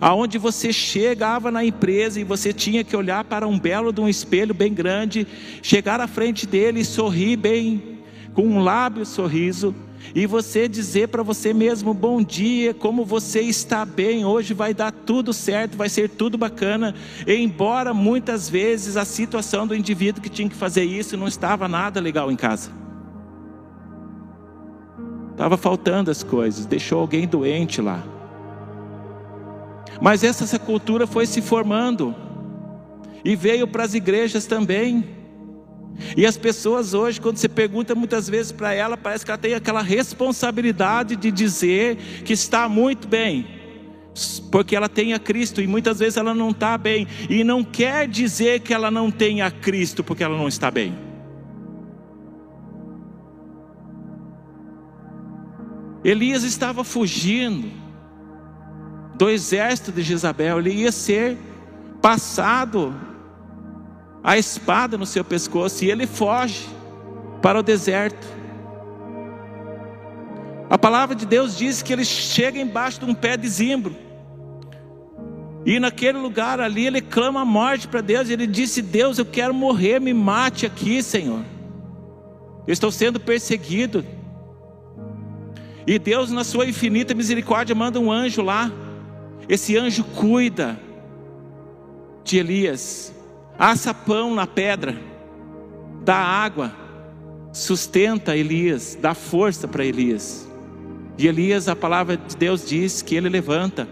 [0.00, 4.08] Aonde você chegava na empresa e você tinha que olhar para um belo de um
[4.08, 5.26] espelho bem grande,
[5.62, 7.98] chegar à frente dele e sorrir bem,
[8.34, 9.74] com um lábio sorriso,
[10.14, 14.92] e você dizer para você mesmo: Bom dia, como você está bem, hoje vai dar
[14.92, 16.94] tudo certo, vai ser tudo bacana.
[17.26, 22.00] embora muitas vezes a situação do indivíduo que tinha que fazer isso não estava nada
[22.00, 22.87] legal em casa.
[25.38, 28.02] Estava faltando as coisas, deixou alguém doente lá.
[30.00, 32.12] Mas essa, cultura foi se formando
[33.24, 35.08] e veio para as igrejas também.
[36.16, 39.54] E as pessoas hoje, quando você pergunta muitas vezes para ela, parece que ela tem
[39.54, 43.46] aquela responsabilidade de dizer que está muito bem,
[44.50, 48.08] porque ela tem a Cristo, e muitas vezes ela não está bem, e não quer
[48.08, 51.07] dizer que ela não tem a Cristo, porque ela não está bem.
[56.08, 57.70] Elias estava fugindo
[59.14, 61.36] do exército de Jezabel, ele ia ser
[62.00, 62.94] passado
[64.22, 66.66] a espada no seu pescoço e ele foge
[67.42, 68.26] para o deserto.
[70.70, 73.94] A palavra de Deus diz que ele chega embaixo de um pé de zimbro.
[75.66, 78.30] E naquele lugar ali ele clama a morte para Deus.
[78.30, 81.42] Ele disse: Deus, eu quero morrer, me mate aqui, Senhor.
[82.66, 84.04] Eu estou sendo perseguido.
[85.88, 88.70] E Deus, na sua infinita misericórdia, manda um anjo lá.
[89.48, 90.78] Esse anjo cuida
[92.22, 93.10] de Elias,
[93.58, 94.94] assa pão na pedra,
[96.04, 96.74] dá água,
[97.54, 100.46] sustenta Elias, dá força para Elias.
[101.16, 103.88] E Elias, a palavra de Deus diz que ele levanta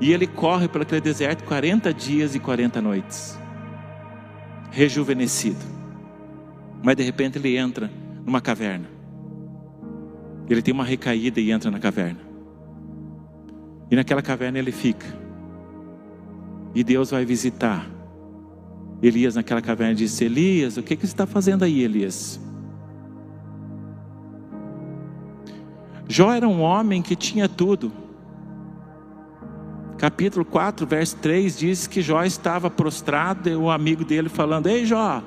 [0.00, 3.36] e ele corre pelo aquele deserto 40 dias e 40 noites,
[4.70, 5.64] rejuvenescido.
[6.80, 7.90] Mas de repente ele entra
[8.24, 8.93] numa caverna.
[10.48, 12.20] Ele tem uma recaída e entra na caverna.
[13.90, 15.06] E naquela caverna ele fica.
[16.74, 17.86] E Deus vai visitar
[19.02, 22.40] Elias naquela caverna e disse: Elias, o que, que você está fazendo aí, Elias?
[26.08, 27.92] Jó era um homem que tinha tudo.
[29.96, 34.84] Capítulo 4, verso 3 diz que Jó estava prostrado e o amigo dele falando: Ei,
[34.84, 35.22] Jó,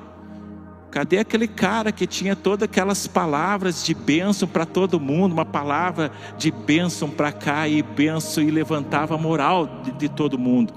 [0.90, 6.10] Cadê aquele cara que tinha todas aquelas palavras de bênção para todo mundo, uma palavra
[6.38, 10.72] de bênção para cá e bênção e levantava a moral de, de todo mundo?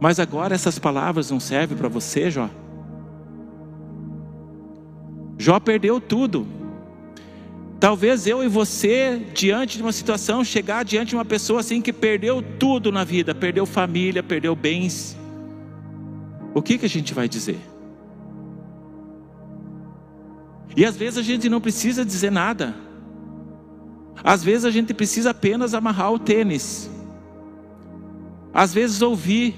[0.00, 2.50] Mas agora essas palavras não servem para você, Jó?
[5.38, 6.46] Jó perdeu tudo.
[7.80, 11.92] Talvez eu e você, diante de uma situação, chegar diante de uma pessoa assim que
[11.92, 15.16] perdeu tudo na vida, perdeu família, perdeu bens.
[16.54, 17.58] O que, que a gente vai dizer?
[20.76, 22.74] E às vezes a gente não precisa dizer nada.
[24.22, 26.90] Às vezes a gente precisa apenas amarrar o tênis.
[28.52, 29.54] Às vezes ouvir.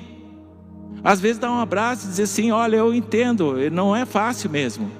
[1.02, 4.90] Às vezes dar um abraço e dizer assim: Olha, eu entendo, não é fácil mesmo.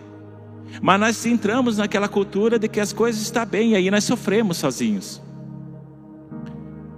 [0.81, 4.59] Mas nós entramos naquela cultura de que as coisas estão bem, e aí nós sofremos
[4.59, 5.23] sozinhos.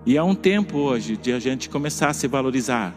[0.05, 2.95] E é um tempo hoje de a gente começar a se valorizar,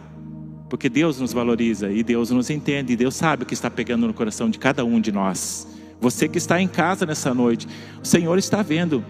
[0.68, 4.06] porque Deus nos valoriza e Deus nos entende, e Deus sabe o que está pegando
[4.06, 5.68] no coração de cada um de nós.
[6.02, 7.68] Você que está em casa nessa noite,
[8.02, 9.04] o Senhor está vendo,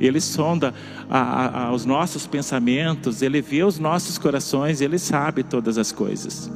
[0.00, 0.72] Ele sonda
[1.10, 6.50] a, a, os nossos pensamentos, Ele vê os nossos corações, Ele sabe todas as coisas.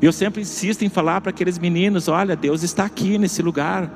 [0.00, 3.90] Eu sempre insisto em falar para aqueles meninos: olha, Deus está aqui nesse lugar,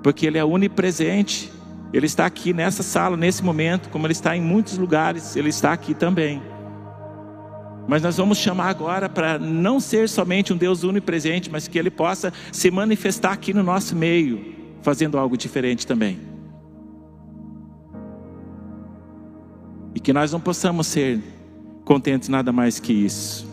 [0.00, 1.52] porque Ele é onipresente.
[1.92, 5.72] Ele está aqui nessa sala, nesse momento, como Ele está em muitos lugares, Ele está
[5.72, 6.40] aqui também.
[7.88, 11.90] Mas nós vamos chamar agora para não ser somente um Deus onipresente, mas que Ele
[11.90, 16.18] possa se manifestar aqui no nosso meio, fazendo algo diferente também.
[19.94, 21.20] E que nós não possamos ser
[21.84, 23.50] contentes nada mais que isso.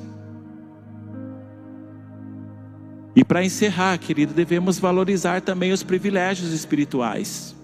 [3.15, 7.55] E para encerrar, querido, devemos valorizar também os privilégios espirituais.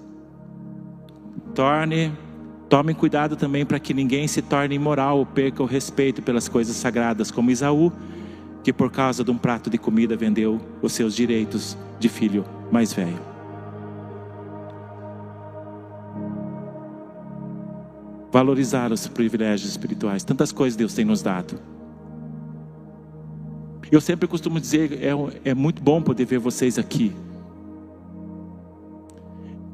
[1.53, 2.11] Torne,
[2.73, 6.75] tome cuidado também para que ninguém se torne imoral ou perca o respeito pelas coisas
[6.75, 7.93] sagradas, como Isaú,
[8.63, 12.91] que por causa de um prato de comida vendeu os seus direitos de filho mais
[12.91, 13.19] velho.
[18.31, 21.59] Valorizar os privilégios espirituais, tantas coisas Deus tem nos dado.
[23.91, 27.13] Eu sempre costumo dizer, é, é muito bom poder ver vocês aqui.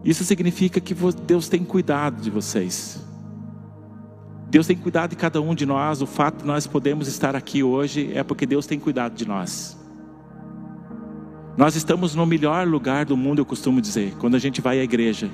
[0.03, 0.95] Isso significa que
[1.25, 2.99] Deus tem cuidado de vocês.
[4.49, 6.01] Deus tem cuidado de cada um de nós.
[6.01, 9.77] O fato de nós podermos estar aqui hoje é porque Deus tem cuidado de nós.
[11.55, 14.83] Nós estamos no melhor lugar do mundo, eu costumo dizer, quando a gente vai à
[14.83, 15.29] igreja.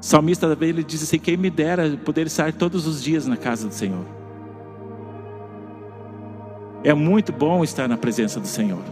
[0.00, 3.68] O salmista ele diz assim: Quem me dera poder estar todos os dias na casa
[3.68, 4.04] do Senhor.
[6.82, 8.82] É muito bom estar na presença do Senhor.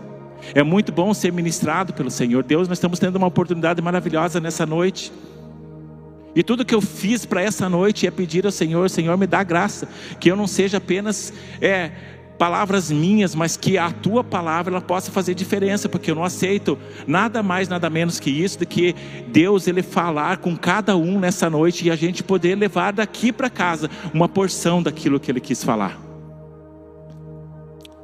[0.54, 2.42] É muito bom ser ministrado pelo Senhor.
[2.42, 5.12] Deus, nós estamos tendo uma oportunidade maravilhosa nessa noite.
[6.34, 9.42] E tudo que eu fiz para essa noite é pedir ao Senhor, Senhor, me dá
[9.42, 9.88] graça,
[10.20, 11.90] que eu não seja apenas é,
[12.38, 16.78] palavras minhas, mas que a tua palavra ela possa fazer diferença, porque eu não aceito
[17.06, 18.94] nada mais, nada menos que isso, do que
[19.28, 23.50] Deus ele falar com cada um nessa noite e a gente poder levar daqui para
[23.50, 26.09] casa uma porção daquilo que ele quis falar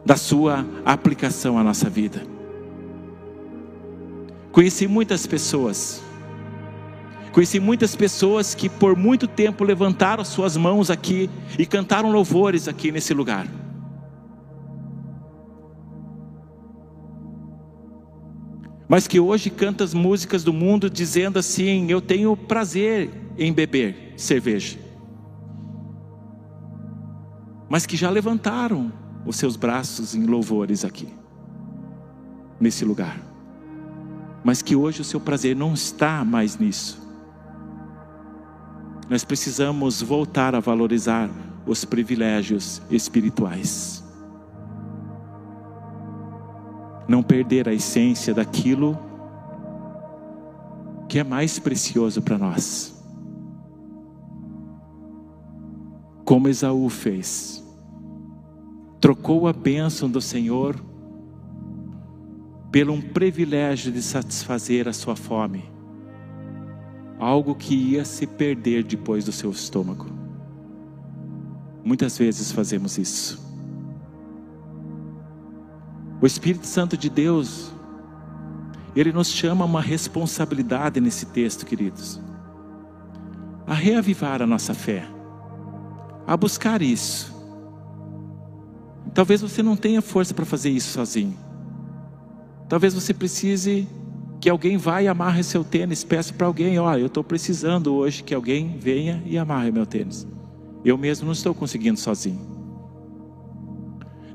[0.07, 2.22] da sua aplicação à nossa vida.
[4.52, 6.00] Conheci muitas pessoas,
[7.32, 11.28] conheci muitas pessoas que por muito tempo levantaram suas mãos aqui
[11.59, 13.48] e cantaram louvores aqui nesse lugar.
[18.88, 24.14] Mas que hoje canta as músicas do mundo dizendo assim: Eu tenho prazer em beber
[24.16, 24.78] cerveja.
[27.68, 28.92] Mas que já levantaram
[29.27, 31.12] os seus braços em louvores aqui,
[32.61, 33.20] nesse lugar.
[34.45, 37.05] Mas que hoje o seu prazer não está mais nisso.
[39.11, 41.29] Nós precisamos voltar a valorizar
[41.66, 44.05] os privilégios espirituais.
[47.09, 48.97] Não perder a essência daquilo
[51.09, 52.95] que é mais precioso para nós.
[56.24, 57.65] Como Esaú fez
[59.01, 60.76] trocou a bênção do Senhor
[62.70, 65.64] pelo um privilégio de satisfazer a sua fome,
[67.18, 70.07] algo que ia se perder depois do seu estômago.
[71.84, 73.44] Muitas vezes fazemos isso.
[76.20, 77.72] O Espírito Santo de Deus,
[78.94, 82.20] ele nos chama a uma responsabilidade nesse texto, queridos,
[83.66, 85.07] a reavivar a nossa fé,
[86.26, 87.36] a buscar isso
[89.16, 91.34] Talvez você não tenha força para fazer isso sozinho.
[92.68, 93.88] Talvez você precise
[94.42, 96.04] que alguém vá e amarre seu tênis.
[96.04, 99.86] Peça para alguém: Ó, oh, eu estou precisando hoje que alguém venha e amarre meu
[99.86, 100.26] tênis.
[100.84, 102.38] Eu mesmo não estou conseguindo sozinho.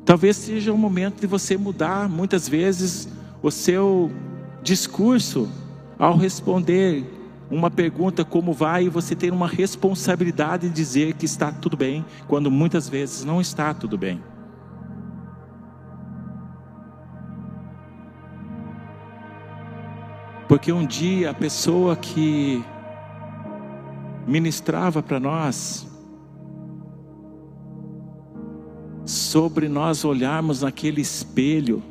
[0.03, 3.07] Talvez seja o momento de você mudar muitas vezes
[3.43, 4.11] o seu
[4.63, 5.47] discurso
[5.99, 7.05] ao responder
[7.51, 12.03] uma pergunta como vai e você ter uma responsabilidade de dizer que está tudo bem,
[12.27, 14.19] quando muitas vezes não está tudo bem.
[20.51, 22.61] Porque um dia a pessoa que
[24.27, 25.87] ministrava para nós
[29.05, 31.81] sobre nós olharmos naquele espelho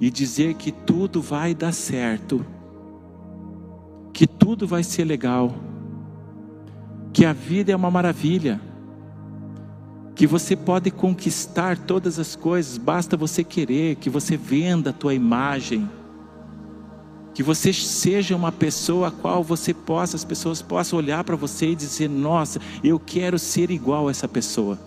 [0.00, 2.44] e dizer que tudo vai dar certo
[4.12, 5.54] que tudo vai ser legal,
[7.12, 8.60] que a vida é uma maravilha,
[10.16, 15.14] que você pode conquistar todas as coisas, basta você querer, que você venda a tua
[15.14, 15.88] imagem,
[17.40, 21.70] que você seja uma pessoa a qual você possa, as pessoas possam olhar para você
[21.70, 24.78] e dizer: Nossa, eu quero ser igual a essa pessoa.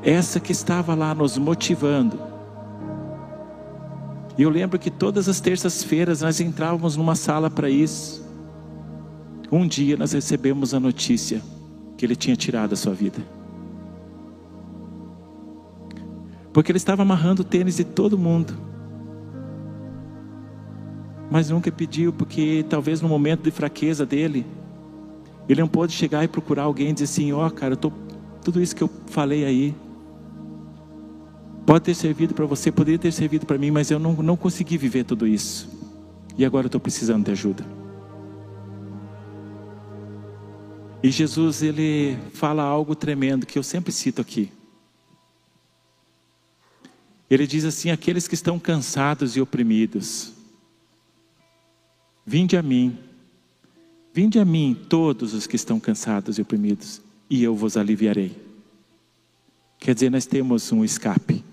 [0.00, 2.20] Essa que estava lá nos motivando
[4.38, 8.24] e eu lembro que todas as terças-feiras nós entrávamos numa sala para isso.
[9.50, 11.42] Um dia nós recebemos a notícia
[11.96, 13.18] que ele tinha tirado a sua vida.
[16.52, 18.67] Porque ele estava amarrando o tênis de todo mundo.
[21.30, 24.46] Mas nunca pediu, porque talvez no momento de fraqueza dele,
[25.48, 27.92] ele não pôde chegar e procurar alguém e dizer assim: Ó, oh, cara, eu tô,
[28.42, 29.74] tudo isso que eu falei aí,
[31.68, 34.78] Pode ter servido para você, poderia ter servido para mim, mas eu não, não consegui
[34.78, 35.68] viver tudo isso.
[36.38, 37.62] E agora eu estou precisando de ajuda.
[41.02, 44.50] E Jesus, ele fala algo tremendo que eu sempre cito aqui.
[47.28, 50.32] Ele diz assim: aqueles que estão cansados e oprimidos,
[52.28, 52.98] vinde a mim,
[54.12, 58.36] vinde a mim, todos os que estão cansados e oprimidos, e eu vos aliviarei.
[59.78, 61.44] Quer dizer, nós temos um escape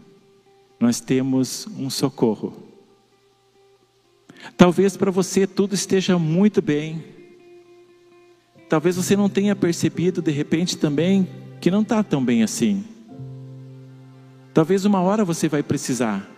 [0.80, 2.54] nós temos um socorro.
[4.58, 7.04] Talvez para você tudo esteja muito bem.
[8.70, 11.28] Talvez você não tenha percebido de repente também
[11.62, 12.84] que não está tão bem assim.
[14.54, 16.30] Talvez uma hora você vai precisar.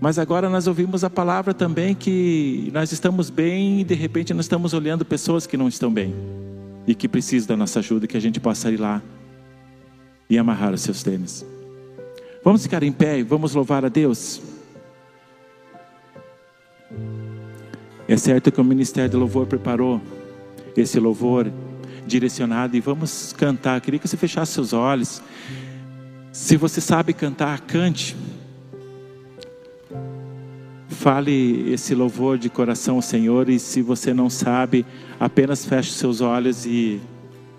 [0.00, 4.46] Mas agora nós ouvimos a palavra também que nós estamos bem e de repente nós
[4.46, 6.14] estamos olhando pessoas que não estão bem
[6.86, 9.02] e que precisam da nossa ajuda, que a gente possa ir lá
[10.28, 11.44] e amarrar os seus tênis.
[12.42, 14.40] Vamos ficar em pé e vamos louvar a Deus.
[18.08, 20.00] É certo que o Ministério do Louvor preparou
[20.74, 21.52] esse louvor
[22.06, 23.76] direcionado e vamos cantar.
[23.76, 25.22] Eu queria que você fechasse seus olhos.
[26.32, 28.16] Se você sabe cantar, cante.
[31.00, 34.84] Fale esse louvor de coração ao Senhor e se você não sabe,
[35.18, 37.00] apenas feche seus olhos e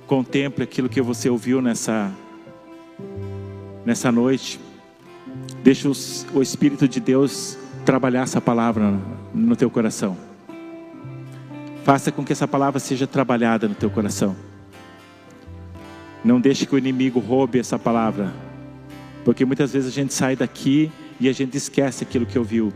[0.05, 2.11] contemple aquilo que você ouviu nessa
[3.83, 4.59] nessa noite.
[5.63, 8.93] Deixa o Espírito de Deus trabalhar essa palavra
[9.33, 10.15] no teu coração.
[11.83, 14.35] Faça com que essa palavra seja trabalhada no teu coração.
[16.23, 18.31] Não deixe que o inimigo roube essa palavra.
[19.25, 22.71] Porque muitas vezes a gente sai daqui e a gente esquece aquilo que ouviu.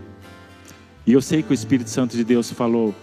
[1.07, 2.93] E eu sei que o Espírito Santo de Deus falou,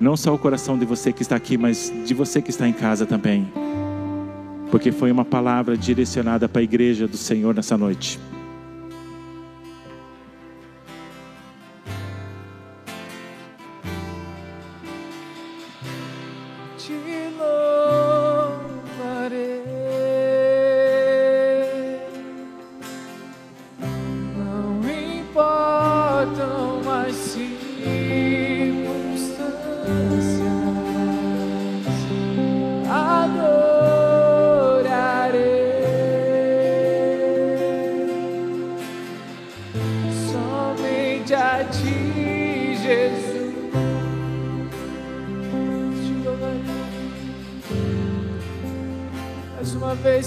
[0.00, 2.72] não só o coração de você que está aqui, mas de você que está em
[2.72, 3.46] casa também.
[4.70, 8.18] Porque foi uma palavra direcionada para a igreja do Senhor nessa noite.
[16.78, 16.92] De
[17.36, 17.59] novo.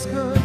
[0.06, 0.43] good.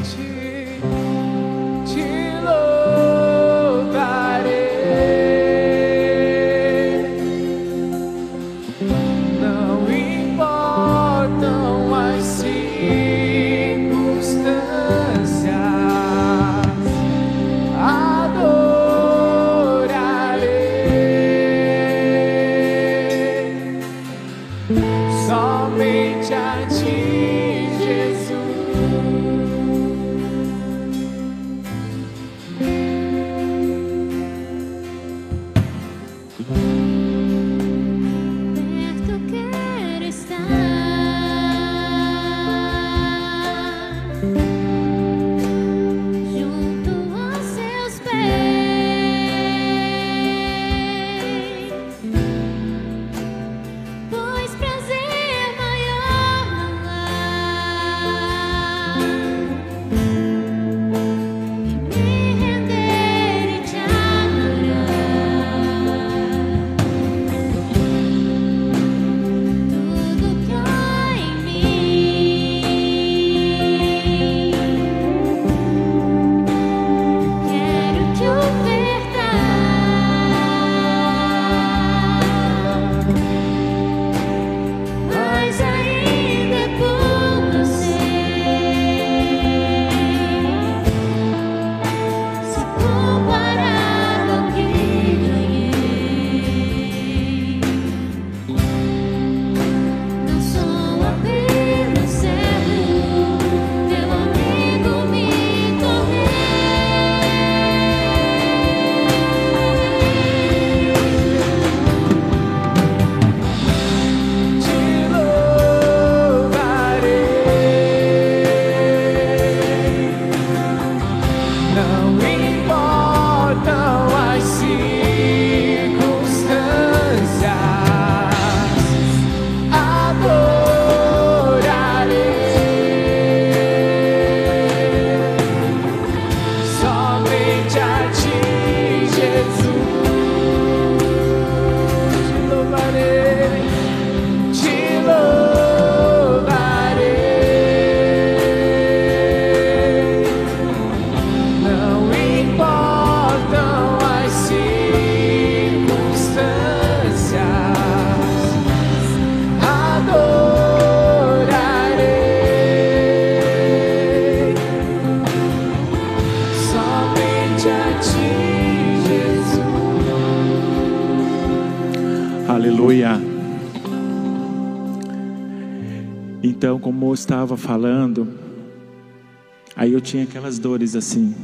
[180.09, 181.35] Tinha aquelas dores assim,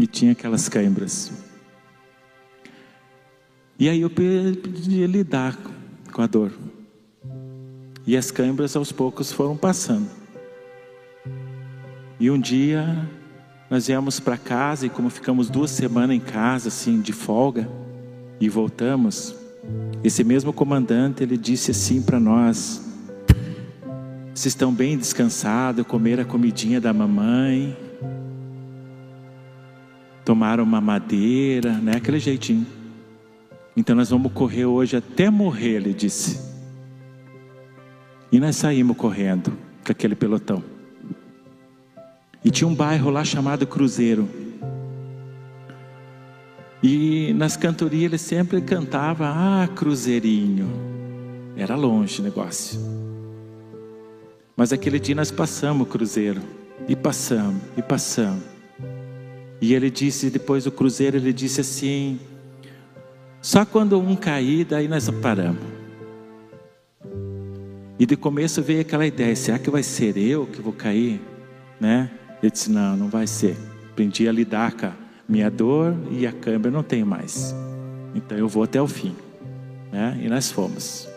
[0.00, 1.30] e tinha aquelas câimbras.
[3.78, 5.56] E aí eu podia lidar
[6.10, 6.50] com a dor.
[8.06, 10.08] E as câimbras aos poucos foram passando.
[12.18, 13.06] E um dia
[13.70, 17.68] nós viemos para casa e como ficamos duas semanas em casa assim de folga
[18.40, 19.34] e voltamos,
[20.02, 22.87] esse mesmo comandante ele disse assim para nós:
[24.38, 27.76] vocês estão bem descansados, comeram a comidinha da mamãe,
[30.24, 31.96] tomaram uma madeira, né?
[31.96, 32.64] Aquele jeitinho.
[33.76, 36.40] Então nós vamos correr hoje até morrer, ele disse.
[38.30, 39.52] E nós saímos correndo
[39.84, 40.62] com aquele pelotão.
[42.44, 44.28] E tinha um bairro lá chamado Cruzeiro.
[46.80, 50.70] E nas cantorias ele sempre cantava: Ah, Cruzeirinho.
[51.56, 53.07] Era longe o negócio.
[54.58, 56.40] Mas aquele dia nós passamos o Cruzeiro.
[56.88, 58.42] E passamos, e passamos.
[59.60, 62.18] E ele disse, depois do Cruzeiro, ele disse assim:
[63.40, 65.62] Só quando um cair, daí nós paramos.
[68.00, 71.20] E de começo veio aquela ideia: será que vai ser eu que vou cair?
[71.80, 72.10] Né?
[72.42, 73.56] Ele disse: Não, não vai ser.
[73.92, 74.92] Aprendi a lidar com a
[75.28, 77.54] minha dor e a câmera não tenho mais.
[78.12, 79.14] Então eu vou até o fim.
[79.92, 80.18] Né?
[80.20, 81.07] E nós fomos.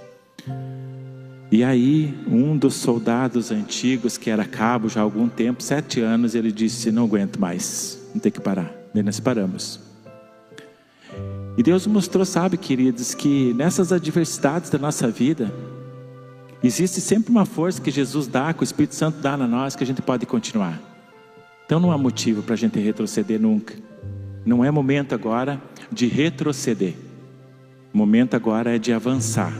[1.52, 6.34] E aí, um dos soldados antigos, que era cabo já há algum tempo, sete anos,
[6.34, 8.74] ele disse: Não aguento mais, não tem que parar.
[8.96, 9.78] E nós paramos.
[11.58, 15.54] E Deus mostrou, sabe, queridos, que nessas adversidades da nossa vida,
[16.64, 19.84] existe sempre uma força que Jesus dá, que o Espírito Santo dá na nós, que
[19.84, 20.80] a gente pode continuar.
[21.66, 23.76] Então não há motivo para a gente retroceder nunca.
[24.46, 26.94] Não é momento agora de retroceder.
[27.94, 29.54] O momento agora é de avançar.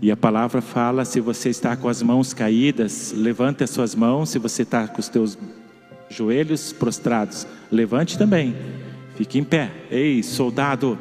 [0.00, 4.30] E a palavra fala: se você está com as mãos caídas, levante as suas mãos.
[4.30, 5.38] Se você está com os teus
[6.08, 8.54] joelhos prostrados, levante também.
[9.16, 9.70] Fique em pé.
[9.90, 10.98] Ei, soldado,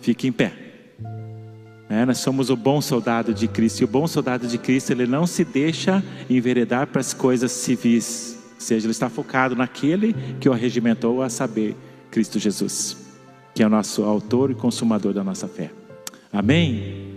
[0.00, 0.52] fique em pé.
[1.88, 3.82] É, nós somos o bom soldado de Cristo.
[3.82, 8.42] E o bom soldado de Cristo, ele não se deixa enveredar para as coisas civis
[8.62, 11.76] seja, ele está focado naquele que o arregimentou, a saber,
[12.10, 12.96] Cristo Jesus,
[13.54, 15.70] que é o nosso autor e consumador da nossa fé.
[16.32, 17.11] Amém?